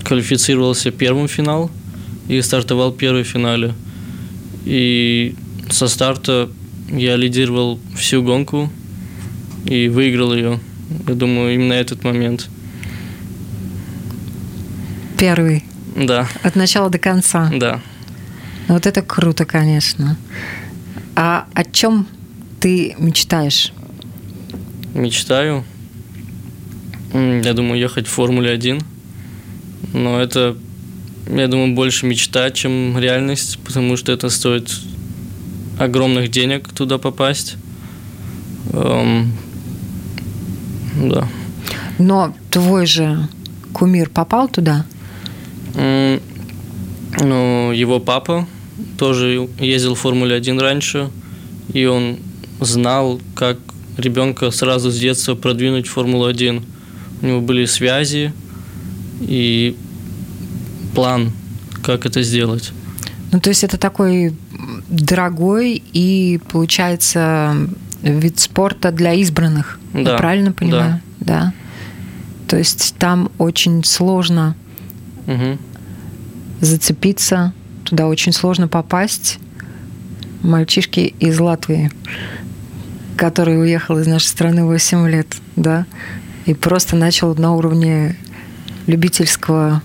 квалифицировался 0.04 0.90
первым 0.90 1.28
финал 1.28 1.70
и 2.28 2.40
стартовал 2.40 2.92
первый 2.92 3.24
в 3.24 3.28
финале. 3.28 3.74
И 4.64 5.34
со 5.70 5.88
старта 5.88 6.48
я 6.90 7.16
лидировал 7.16 7.80
всю 7.96 8.22
гонку 8.22 8.70
и 9.66 9.88
выиграл 9.88 10.34
ее. 10.34 10.60
Я 11.06 11.14
думаю, 11.14 11.54
именно 11.54 11.72
этот 11.72 12.04
момент. 12.04 12.48
Первый? 15.18 15.64
Да. 15.98 16.28
От 16.42 16.54
начала 16.56 16.90
до 16.90 16.98
конца? 16.98 17.50
Да. 17.52 17.80
Вот 18.68 18.86
это 18.86 19.02
круто, 19.02 19.44
конечно. 19.44 20.16
А 21.16 21.46
о 21.54 21.64
чем 21.64 22.06
ты 22.60 22.94
мечтаешь? 22.98 23.72
Мечтаю. 24.94 25.64
Я 27.12 27.52
думаю, 27.54 27.80
ехать 27.80 28.06
в 28.06 28.10
Формуле 28.10 28.50
1. 28.50 28.80
Но 29.94 30.20
это, 30.20 30.56
я 31.26 31.48
думаю, 31.48 31.74
больше 31.74 32.06
мечта, 32.06 32.50
чем 32.50 32.98
реальность, 32.98 33.58
потому 33.64 33.96
что 33.96 34.12
это 34.12 34.28
стоит 34.28 34.70
огромных 35.78 36.30
денег 36.30 36.68
туда 36.72 36.98
попасть. 36.98 37.56
Эм, 38.72 39.32
да. 40.96 41.26
Но 41.98 42.34
твой 42.50 42.86
же 42.86 43.28
кумир 43.72 44.10
попал 44.10 44.48
туда? 44.48 44.84
Ну, 45.74 47.72
его 47.72 48.00
папа 48.00 48.46
тоже 48.96 49.48
ездил 49.58 49.94
в 49.94 49.98
Формуле 49.98 50.36
1 50.36 50.60
раньше, 50.60 51.10
и 51.72 51.86
он 51.86 52.18
знал, 52.60 53.20
как 53.34 53.58
ребенка 53.96 54.50
сразу 54.50 54.90
с 54.90 54.98
детства 54.98 55.34
продвинуть 55.34 55.86
в 55.86 55.90
Формулу 55.90 56.26
1. 56.26 56.62
У 57.20 57.26
него 57.26 57.40
были 57.40 57.64
связи 57.64 58.32
и 59.20 59.76
план, 60.94 61.32
как 61.82 62.06
это 62.06 62.22
сделать. 62.22 62.72
Ну, 63.32 63.40
то 63.40 63.50
есть 63.50 63.64
это 63.64 63.76
такой 63.76 64.34
дорогой 64.88 65.82
и, 65.92 66.40
получается, 66.50 67.56
вид 68.02 68.38
спорта 68.38 68.90
для 68.92 69.14
избранных. 69.14 69.78
Да. 69.92 70.12
Я 70.12 70.16
правильно 70.16 70.52
понимаю? 70.52 71.00
Да. 71.20 71.26
да. 71.26 71.52
То 72.46 72.56
есть 72.56 72.94
там 72.98 73.30
очень 73.38 73.84
сложно 73.84 74.56
угу. 75.28 75.58
зацепиться, 76.60 77.52
туда 77.84 78.08
очень 78.08 78.32
сложно 78.32 78.66
попасть. 78.66 79.38
Мальчишки 80.42 81.14
из 81.20 81.38
Латвии, 81.38 81.90
который 83.16 83.60
уехал 83.60 83.98
из 83.98 84.06
нашей 84.06 84.26
страны 84.26 84.64
8 84.64 85.08
лет, 85.08 85.26
да, 85.56 85.86
и 86.46 86.54
просто 86.54 86.96
начал 86.96 87.34
на 87.34 87.54
уровне 87.54 88.16
любительского 88.86 89.82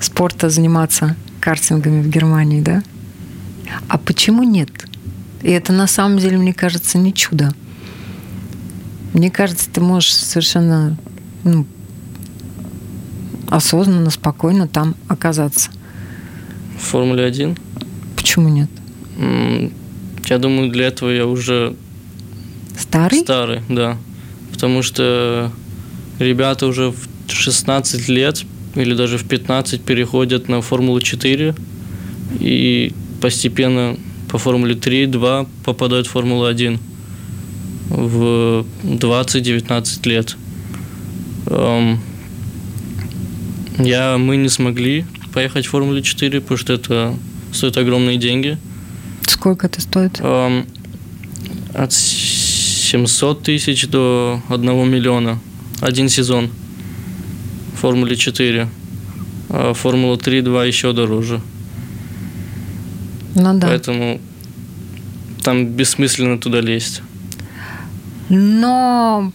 спорта 0.00 0.50
заниматься 0.50 1.16
картингами 1.40 2.02
в 2.02 2.08
Германии, 2.08 2.60
да? 2.60 2.82
А 3.88 3.98
почему 3.98 4.42
нет? 4.42 4.68
И 5.42 5.50
это 5.50 5.72
на 5.72 5.86
самом 5.86 6.18
деле, 6.18 6.36
мне 6.36 6.52
кажется, 6.52 6.98
не 6.98 7.14
чудо. 7.14 7.54
Мне 9.12 9.30
кажется, 9.30 9.68
ты 9.70 9.80
можешь 9.80 10.14
совершенно 10.14 10.96
ну, 11.44 11.66
осознанно, 13.52 14.10
спокойно 14.10 14.66
там 14.66 14.94
оказаться. 15.08 15.70
В 16.78 16.82
Формуле 16.82 17.24
1? 17.24 17.56
Почему 18.16 18.48
нет? 18.48 18.70
Я 20.24 20.38
думаю, 20.38 20.70
для 20.70 20.86
этого 20.86 21.10
я 21.10 21.26
уже 21.26 21.76
старый. 22.78 23.20
Старый, 23.20 23.60
да. 23.68 23.98
Потому 24.50 24.82
что 24.82 25.52
ребята 26.18 26.66
уже 26.66 26.92
в 26.92 26.96
16 27.28 28.08
лет 28.08 28.42
или 28.74 28.94
даже 28.94 29.18
в 29.18 29.28
15 29.28 29.82
переходят 29.82 30.48
на 30.48 30.62
Формулу 30.62 31.00
4 31.00 31.54
и 32.40 32.94
постепенно 33.20 33.96
по 34.30 34.38
Формуле 34.38 34.74
3, 34.74 35.06
2 35.06 35.46
попадают 35.64 36.06
в 36.06 36.10
Формулу 36.10 36.46
1 36.46 36.78
в 37.90 38.64
20-19 38.82 40.08
лет. 40.08 40.36
Я, 43.78 44.18
мы 44.18 44.36
не 44.36 44.48
смогли 44.48 45.04
поехать 45.32 45.66
в 45.66 45.70
Формуле 45.70 46.02
4, 46.02 46.40
потому 46.40 46.58
что 46.58 46.72
это 46.72 47.14
стоит 47.52 47.76
огромные 47.76 48.18
деньги. 48.18 48.58
Сколько 49.26 49.66
это 49.66 49.80
стоит? 49.80 50.20
Эм, 50.20 50.66
от 51.74 51.92
700 51.92 53.42
тысяч 53.42 53.86
до 53.88 54.42
1 54.48 54.90
миллиона. 54.90 55.38
Один 55.80 56.08
сезон. 56.08 56.50
В 57.74 57.80
Формуле 57.80 58.16
4. 58.16 58.68
А 59.48 59.74
Формула 59.74 60.16
3, 60.16 60.42
2 60.42 60.64
еще 60.66 60.92
дороже. 60.92 61.40
Ну 63.34 63.58
да. 63.58 63.68
Поэтому 63.68 64.20
там 65.42 65.66
бессмысленно 65.66 66.38
туда 66.38 66.60
лезть. 66.60 67.02
Но 68.28 69.32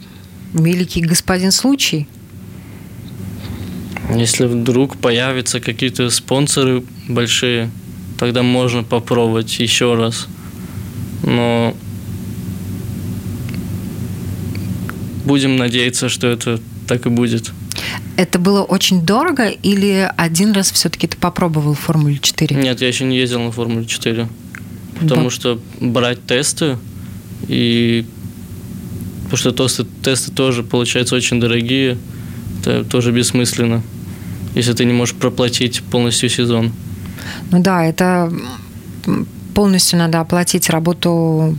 великий 0.53 1.01
господин 1.01 1.51
случай. 1.51 2.07
Если 4.17 4.45
вдруг 4.45 4.97
появятся 4.97 5.59
какие-то 5.59 6.09
спонсоры 6.09 6.83
большие, 7.07 7.69
тогда 8.17 8.43
можно 8.43 8.83
попробовать 8.83 9.59
еще 9.59 9.95
раз. 9.95 10.27
Но 11.23 11.75
будем 15.25 15.57
надеяться, 15.57 16.09
что 16.09 16.27
это 16.27 16.59
так 16.87 17.05
и 17.05 17.09
будет. 17.09 17.51
Это 18.15 18.39
было 18.39 18.63
очень 18.63 19.01
дорого 19.01 19.47
или 19.47 20.11
один 20.17 20.53
раз 20.53 20.71
все-таки 20.71 21.07
ты 21.07 21.17
попробовал 21.17 21.75
Формуле 21.75 22.17
4? 22.19 22.55
Нет, 22.55 22.81
я 22.81 22.87
еще 22.87 23.03
не 23.03 23.17
ездил 23.17 23.41
на 23.41 23.51
Формуле 23.51 23.85
4. 23.85 24.27
Потому 24.99 25.25
да. 25.25 25.29
что 25.29 25.61
брать 25.79 26.25
тесты 26.25 26.77
и 27.47 28.05
потому 29.29 29.37
что 29.37 29.51
тесты, 29.51 29.85
тесты 30.01 30.31
тоже 30.31 30.63
получаются 30.63 31.15
очень 31.15 31.39
дорогие, 31.39 31.97
это 32.61 32.83
тоже 32.83 33.11
бессмысленно, 33.11 33.83
если 34.57 34.73
ты 34.73 34.85
не 34.85 34.93
можешь 34.93 35.15
проплатить 35.15 35.83
полностью 35.83 36.29
сезон. 36.29 36.71
Ну 37.51 37.61
да, 37.61 37.85
это 37.85 38.31
полностью 39.53 39.99
надо 39.99 40.19
оплатить 40.19 40.69
работу 40.69 41.57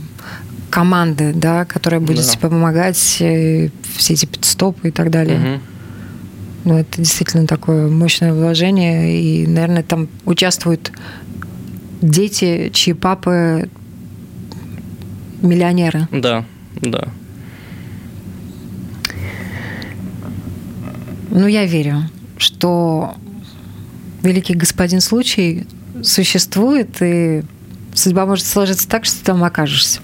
команды, 0.69 1.33
да, 1.33 1.65
которая 1.65 1.99
будет 1.99 2.25
да. 2.25 2.31
тебе 2.31 2.49
помогать, 2.49 2.95
все 2.95 3.71
эти 3.97 4.27
стопы 4.41 4.89
и 4.89 4.91
так 4.91 5.09
далее. 5.09 5.39
Угу. 5.39 5.61
Ну, 6.65 6.77
это 6.77 6.97
действительно 6.97 7.47
такое 7.47 7.89
мощное 7.89 8.33
вложение, 8.33 9.21
и, 9.21 9.47
наверное, 9.47 9.83
там 9.83 10.07
участвуют 10.25 10.91
дети, 12.01 12.69
чьи 12.73 12.93
папы 12.93 13.69
миллионеры. 15.41 16.07
Да, 16.11 16.45
да. 16.75 17.07
Ну, 21.31 21.47
я 21.47 21.65
верю, 21.65 22.09
что 22.39 23.15
великий 24.23 24.55
господин 24.55 25.01
случай 25.01 25.67
существует, 26.01 27.01
и 27.01 27.43
судьба 27.93 28.25
может 28.25 28.45
сложиться 28.45 28.87
так, 28.87 29.05
что 29.05 29.19
ты 29.19 29.25
там 29.25 29.43
окажешься. 29.43 29.99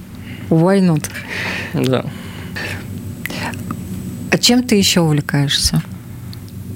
Why 0.50 0.80
not? 0.80 1.10
Да. 1.74 2.06
А 4.32 4.38
чем 4.38 4.64
ты 4.64 4.76
еще 4.76 5.02
увлекаешься? 5.02 5.82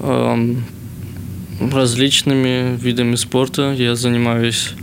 Эм, 0.00 0.64
различными 1.60 2.76
видами 2.76 3.16
спорта. 3.16 3.72
Я 3.72 3.94
занимаюсь 3.94 4.74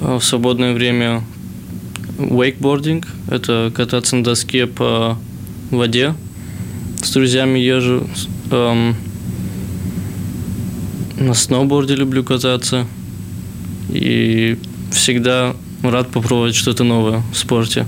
э, 0.00 0.16
в 0.16 0.24
свободное 0.24 0.74
время 0.74 1.22
wakeboarding. 2.18 3.06
Это 3.28 3.72
кататься 3.74 4.16
на 4.16 4.24
доске 4.24 4.66
по 4.66 5.16
воде. 5.70 6.14
С 7.02 7.12
друзьями 7.12 7.60
езжу. 7.60 8.08
Эм, 8.50 8.96
на 11.24 11.34
сноуборде 11.34 11.94
люблю 11.94 12.22
кататься. 12.24 12.86
И 13.88 14.58
всегда 14.92 15.54
рад 15.82 16.10
попробовать 16.10 16.54
что-то 16.54 16.84
новое 16.84 17.22
в 17.32 17.36
спорте. 17.36 17.86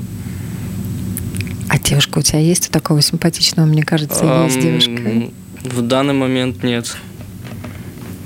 А 1.69 1.79
девушка 1.79 2.19
у 2.19 2.23
тебя 2.23 2.39
есть 2.39 2.69
у 2.69 2.73
такого 2.73 3.03
симпатичного, 3.03 3.67
мне 3.67 3.83
кажется, 3.83 4.45
есть 4.45 4.61
девушка? 4.61 5.31
В 5.65 5.83
данный 5.83 6.15
момент 6.15 6.63
нет. 6.63 6.97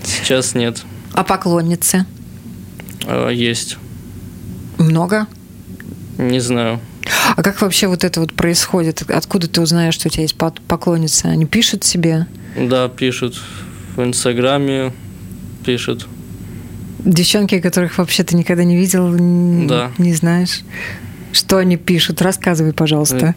Сейчас 0.05 0.55
нет. 0.55 0.83
А 1.13 1.25
поклонницы? 1.25 2.05
А, 3.07 3.31
есть. 3.31 3.79
Много? 4.79 5.27
Не 6.19 6.41
знаю. 6.41 6.81
А 7.37 7.43
как 7.43 7.63
вообще 7.63 7.87
вот 7.87 8.05
это 8.05 8.21
вот 8.21 8.35
происходит? 8.35 9.03
Откуда 9.11 9.49
ты 9.49 9.61
узнаешь, 9.61 9.95
что 9.95 10.09
у 10.09 10.11
тебя 10.11 10.23
есть 10.23 10.37
поклонницы? 10.37 11.27
Они 11.27 11.47
пишут 11.47 11.85
себе? 11.85 12.27
Да, 12.57 12.89
пишут. 12.89 13.41
В 14.01 14.03
Инстаграме 14.03 14.95
пишут. 15.63 16.09
Девчонки, 17.01 17.61
которых 17.61 17.99
вообще 17.99 18.25
ты 18.25 18.35
никогда 18.35 18.65
не 18.65 18.75
видел, 18.75 19.15
да. 19.69 19.91
не 19.99 20.15
знаешь, 20.15 20.63
что 21.33 21.59
они 21.59 21.77
пишут. 21.77 22.23
Рассказывай, 22.23 22.73
пожалуйста. 22.73 23.35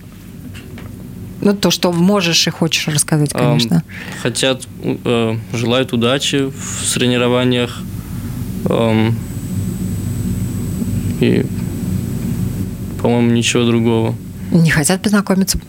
Ну, 1.41 1.53
то, 1.53 1.69
что 1.69 1.91
можешь 1.91 2.47
и 2.47 2.49
хочешь 2.49 2.87
рассказать, 2.87 3.33
конечно. 3.33 3.75
Эм, 3.75 4.21
хотят, 4.21 4.65
э, 4.81 5.35
желают 5.51 5.91
удачи 5.91 6.49
в 6.49 6.93
тренированиях. 6.93 7.81
Эм, 8.69 9.17
и, 11.19 11.45
по-моему, 13.01 13.31
ничего 13.31 13.65
другого. 13.65 14.15
Не 14.51 14.69
хотят 14.69 15.01
познакомиться? 15.01 15.59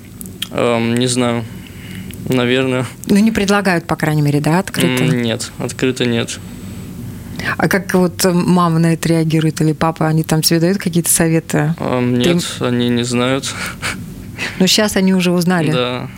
Эм, 0.53 0.95
не 0.95 1.09
знаю. 1.09 1.45
Наверное. 2.29 2.87
Ну, 3.07 3.17
не 3.19 3.31
предлагают, 3.31 3.87
по 3.87 3.97
крайней 3.97 4.23
мере, 4.23 4.41
да, 4.41 4.59
открыто? 4.59 5.05
Нет, 5.05 5.51
открыто 5.59 6.07
нет. 6.07 6.39
А 7.57 7.69
как 7.69 7.93
вот 7.95 8.25
мама 8.25 8.79
на 8.79 8.95
это 8.95 9.09
реагирует 9.09 9.61
или 9.61 9.73
папа? 9.73 10.07
Они 10.07 10.23
там 10.23 10.43
тебе 10.43 10.61
дают 10.61 10.79
какие-то 10.79 11.11
советы? 11.11 11.75
Um, 11.79 12.17
нет, 12.17 12.43
Ты... 12.59 12.65
они 12.65 12.89
не 12.89 13.03
знают. 13.03 13.53
Но 14.59 14.67
сейчас 14.67 14.97
они 14.97 15.15
уже 15.15 15.31
узнали. 15.31 15.71
Да. 15.71 16.09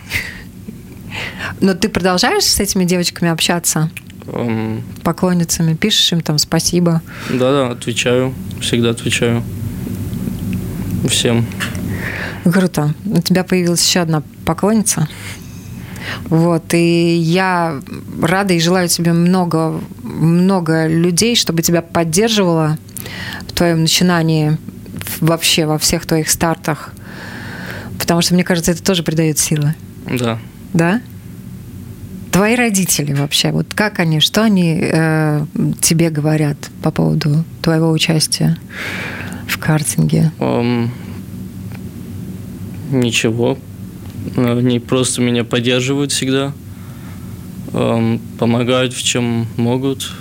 Но 1.60 1.74
ты 1.74 1.88
продолжаешь 1.88 2.44
с 2.44 2.60
этими 2.60 2.84
девочками 2.84 3.30
общаться? 3.30 3.90
Um... 4.26 4.82
Поклонницами? 5.02 5.74
Пишешь 5.74 6.12
им 6.12 6.20
там 6.20 6.38
спасибо? 6.38 7.02
Да, 7.30 7.50
да, 7.50 7.70
отвечаю. 7.70 8.34
Всегда 8.60 8.90
отвечаю. 8.90 9.42
Всем. 11.08 11.46
Круто. 12.44 12.94
У 13.04 13.20
тебя 13.20 13.42
появилась 13.42 13.84
еще 13.86 14.00
одна 14.00 14.22
поклонница. 14.44 15.08
Вот, 16.28 16.74
и 16.74 17.16
я 17.16 17.80
рада 18.22 18.54
и 18.54 18.60
желаю 18.60 18.88
тебе 18.88 19.12
много, 19.12 19.80
много 20.02 20.86
людей, 20.86 21.36
чтобы 21.36 21.62
тебя 21.62 21.82
поддерживало 21.82 22.78
в 23.48 23.52
твоем 23.52 23.82
начинании, 23.82 24.58
вообще 25.20 25.66
во 25.66 25.78
всех 25.78 26.06
твоих 26.06 26.28
стартах. 26.30 26.92
Потому 27.98 28.20
что, 28.22 28.34
мне 28.34 28.44
кажется, 28.44 28.72
это 28.72 28.82
тоже 28.82 29.02
придает 29.02 29.38
силы. 29.38 29.74
Да. 30.10 30.38
Да? 30.72 31.00
Твои 32.30 32.54
родители 32.54 33.14
вообще, 33.14 33.50
вот 33.50 33.72
как 33.74 33.98
они, 33.98 34.20
что 34.20 34.42
они 34.42 34.78
э, 34.82 35.46
тебе 35.80 36.10
говорят 36.10 36.58
по 36.82 36.90
поводу 36.90 37.44
твоего 37.62 37.90
участия 37.90 38.58
в 39.48 39.58
картинге? 39.58 40.32
Um, 40.38 40.90
ничего, 42.90 43.56
они 44.36 44.80
просто 44.80 45.20
меня 45.20 45.44
поддерживают 45.44 46.12
всегда, 46.12 46.52
эм, 47.72 48.20
помогают 48.38 48.92
в 48.92 49.02
чем 49.02 49.46
могут, 49.56 50.12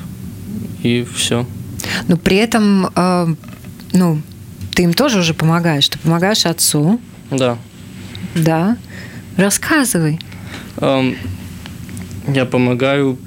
и 0.83 1.05
все. 1.15 1.45
Но 2.07 2.17
при 2.17 2.37
этом, 2.37 2.87
э, 2.95 3.35
ну, 3.93 4.21
ты 4.73 4.83
им 4.83 4.93
тоже 4.93 5.19
уже 5.19 5.33
помогаешь. 5.33 5.87
Ты 5.87 5.97
помогаешь 5.99 6.45
отцу. 6.45 6.99
Да. 7.31 7.57
Да. 8.35 8.77
Рассказывай. 9.37 10.19
Эм, 10.77 11.15
я 12.27 12.45
помогаю, 12.45 13.17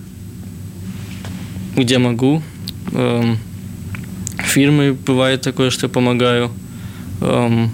где 1.76 1.99
могу. 1.99 2.43
Эм, 2.93 3.39
фирмы 4.39 4.93
бывает 4.93 5.43
такое, 5.43 5.70
что 5.70 5.87
я 5.87 5.91
помогаю. 5.91 6.51
Эм, 7.20 7.70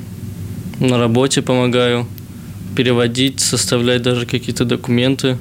на 0.80 0.98
работе 0.98 1.42
помогаю 1.42 2.07
переводить, 2.75 3.41
составлять 3.41 4.03
даже 4.03 4.27
какие-то 4.27 4.64
документы. 4.64 5.39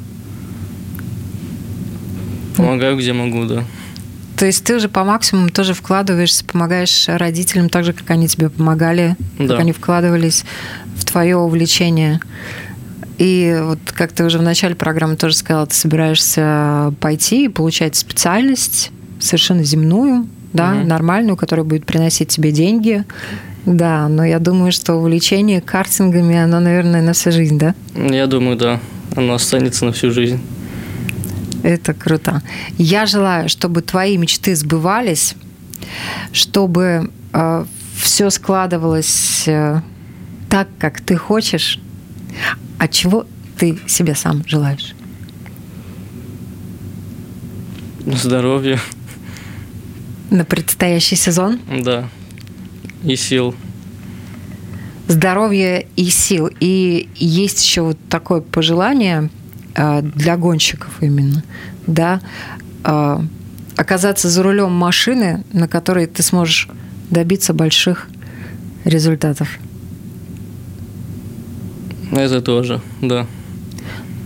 Помогаю, 2.55 2.97
где 2.97 3.13
могу, 3.13 3.45
да. 3.45 3.63
То 4.37 4.45
есть 4.45 4.63
ты 4.63 4.75
уже 4.75 4.89
по 4.89 5.03
максимуму 5.03 5.49
тоже 5.49 5.73
вкладываешься, 5.73 6.43
помогаешь 6.45 7.05
родителям 7.07 7.69
так 7.69 7.83
же, 7.83 7.93
как 7.93 8.09
они 8.09 8.27
тебе 8.27 8.49
помогали, 8.49 9.15
да. 9.37 9.47
как 9.47 9.59
они 9.59 9.71
вкладывались 9.71 10.43
в 10.97 11.05
твое 11.05 11.37
увлечение. 11.37 12.19
И 13.17 13.57
вот 13.61 13.79
как 13.93 14.11
ты 14.11 14.25
уже 14.25 14.39
в 14.39 14.41
начале 14.41 14.75
программы 14.75 15.15
тоже 15.15 15.35
сказала, 15.35 15.67
ты 15.67 15.75
собираешься 15.75 16.93
пойти 16.99 17.45
и 17.45 17.47
получать 17.47 17.95
специальность 17.95 18.91
совершенно 19.19 19.63
земную, 19.63 20.27
да, 20.53 20.73
угу. 20.73 20.87
нормальную, 20.87 21.35
которая 21.35 21.65
будет 21.65 21.85
приносить 21.85 22.29
тебе 22.29 22.51
деньги, 22.51 23.03
да, 23.65 24.07
но 24.09 24.25
я 24.25 24.39
думаю, 24.39 24.71
что 24.71 24.95
увлечение 24.95 25.61
картингами, 25.61 26.35
оно, 26.35 26.59
наверное, 26.59 27.01
на 27.01 27.13
всю 27.13 27.31
жизнь, 27.31 27.57
да? 27.57 27.75
Я 27.95 28.27
думаю, 28.27 28.57
да. 28.57 28.79
Оно 29.15 29.33
останется 29.33 29.85
на 29.85 29.91
всю 29.93 30.11
жизнь. 30.11 30.41
Это 31.63 31.93
круто. 31.93 32.41
Я 32.77 33.05
желаю, 33.05 33.47
чтобы 33.47 33.81
твои 33.81 34.17
мечты 34.17 34.53
сбывались, 34.55 35.35
чтобы 36.33 37.09
э, 37.31 37.65
все 37.95 38.29
складывалось 38.29 39.47
э, 39.47 39.79
так, 40.49 40.67
как 40.77 40.99
ты 40.99 41.15
хочешь. 41.15 41.79
А 42.79 42.87
чего 42.89 43.25
ты 43.57 43.79
себе 43.87 44.13
сам 44.13 44.43
желаешь? 44.45 44.93
Здоровья. 48.05 48.79
На 50.33 50.43
предстоящий 50.43 51.15
сезон? 51.15 51.59
Да 51.81 52.09
и 53.03 53.15
сил. 53.15 53.53
Здоровья 55.07 55.85
и 55.95 56.05
сил. 56.05 56.49
И 56.59 57.09
есть 57.15 57.63
еще 57.63 57.81
вот 57.81 57.97
такое 58.09 58.41
пожелание 58.41 59.29
э, 59.75 60.01
для 60.01 60.37
гонщиков 60.37 60.91
именно, 61.01 61.43
да, 61.87 62.21
э, 62.83 63.19
оказаться 63.75 64.29
за 64.29 64.43
рулем 64.43 64.71
машины, 64.71 65.43
на 65.51 65.67
которой 65.67 66.07
ты 66.07 66.23
сможешь 66.23 66.69
добиться 67.09 67.53
больших 67.53 68.07
результатов. 68.85 69.59
Это 72.11 72.41
тоже, 72.41 72.79
да. 73.01 73.27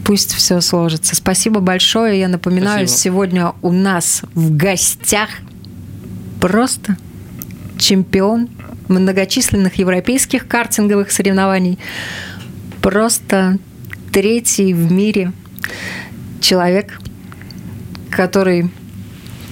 Пусть 0.05 0.33
все 0.33 0.61
сложится. 0.61 1.15
Спасибо 1.15 1.59
большое. 1.59 2.19
Я 2.19 2.27
напоминаю, 2.27 2.87
Спасибо. 2.87 3.15
сегодня 3.15 3.53
у 3.61 3.71
нас 3.71 4.21
в 4.35 4.55
гостях 4.55 5.29
просто 6.47 6.95
чемпион 7.77 8.49
многочисленных 8.87 9.75
европейских 9.75 10.47
картинговых 10.47 11.11
соревнований. 11.11 11.77
Просто 12.81 13.59
третий 14.13 14.73
в 14.73 14.89
мире 14.89 15.33
человек, 16.39 17.01
который 18.09 18.71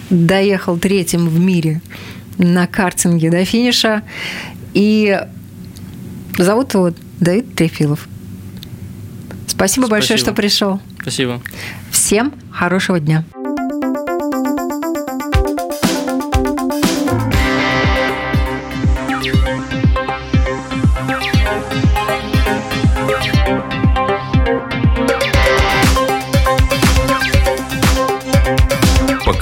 доехал 0.09 0.77
третьим 0.77 1.27
в 1.27 1.37
мире 1.37 1.81
на 2.37 2.65
картинге 2.65 3.29
до 3.29 3.43
финиша. 3.43 4.01
И 4.73 5.19
зовут 6.37 6.75
его 6.75 6.93
Давид 7.19 7.55
Трефилов. 7.55 8.07
Спасибо, 9.47 9.47
Спасибо 9.47 9.87
большое, 9.87 10.17
что 10.17 10.31
пришел. 10.31 10.79
Спасибо. 11.01 11.41
Всем 11.91 12.33
хорошего 12.51 13.01
дня. 13.01 13.25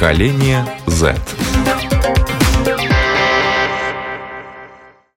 Поколение 0.03 0.65
Z. 0.85 1.42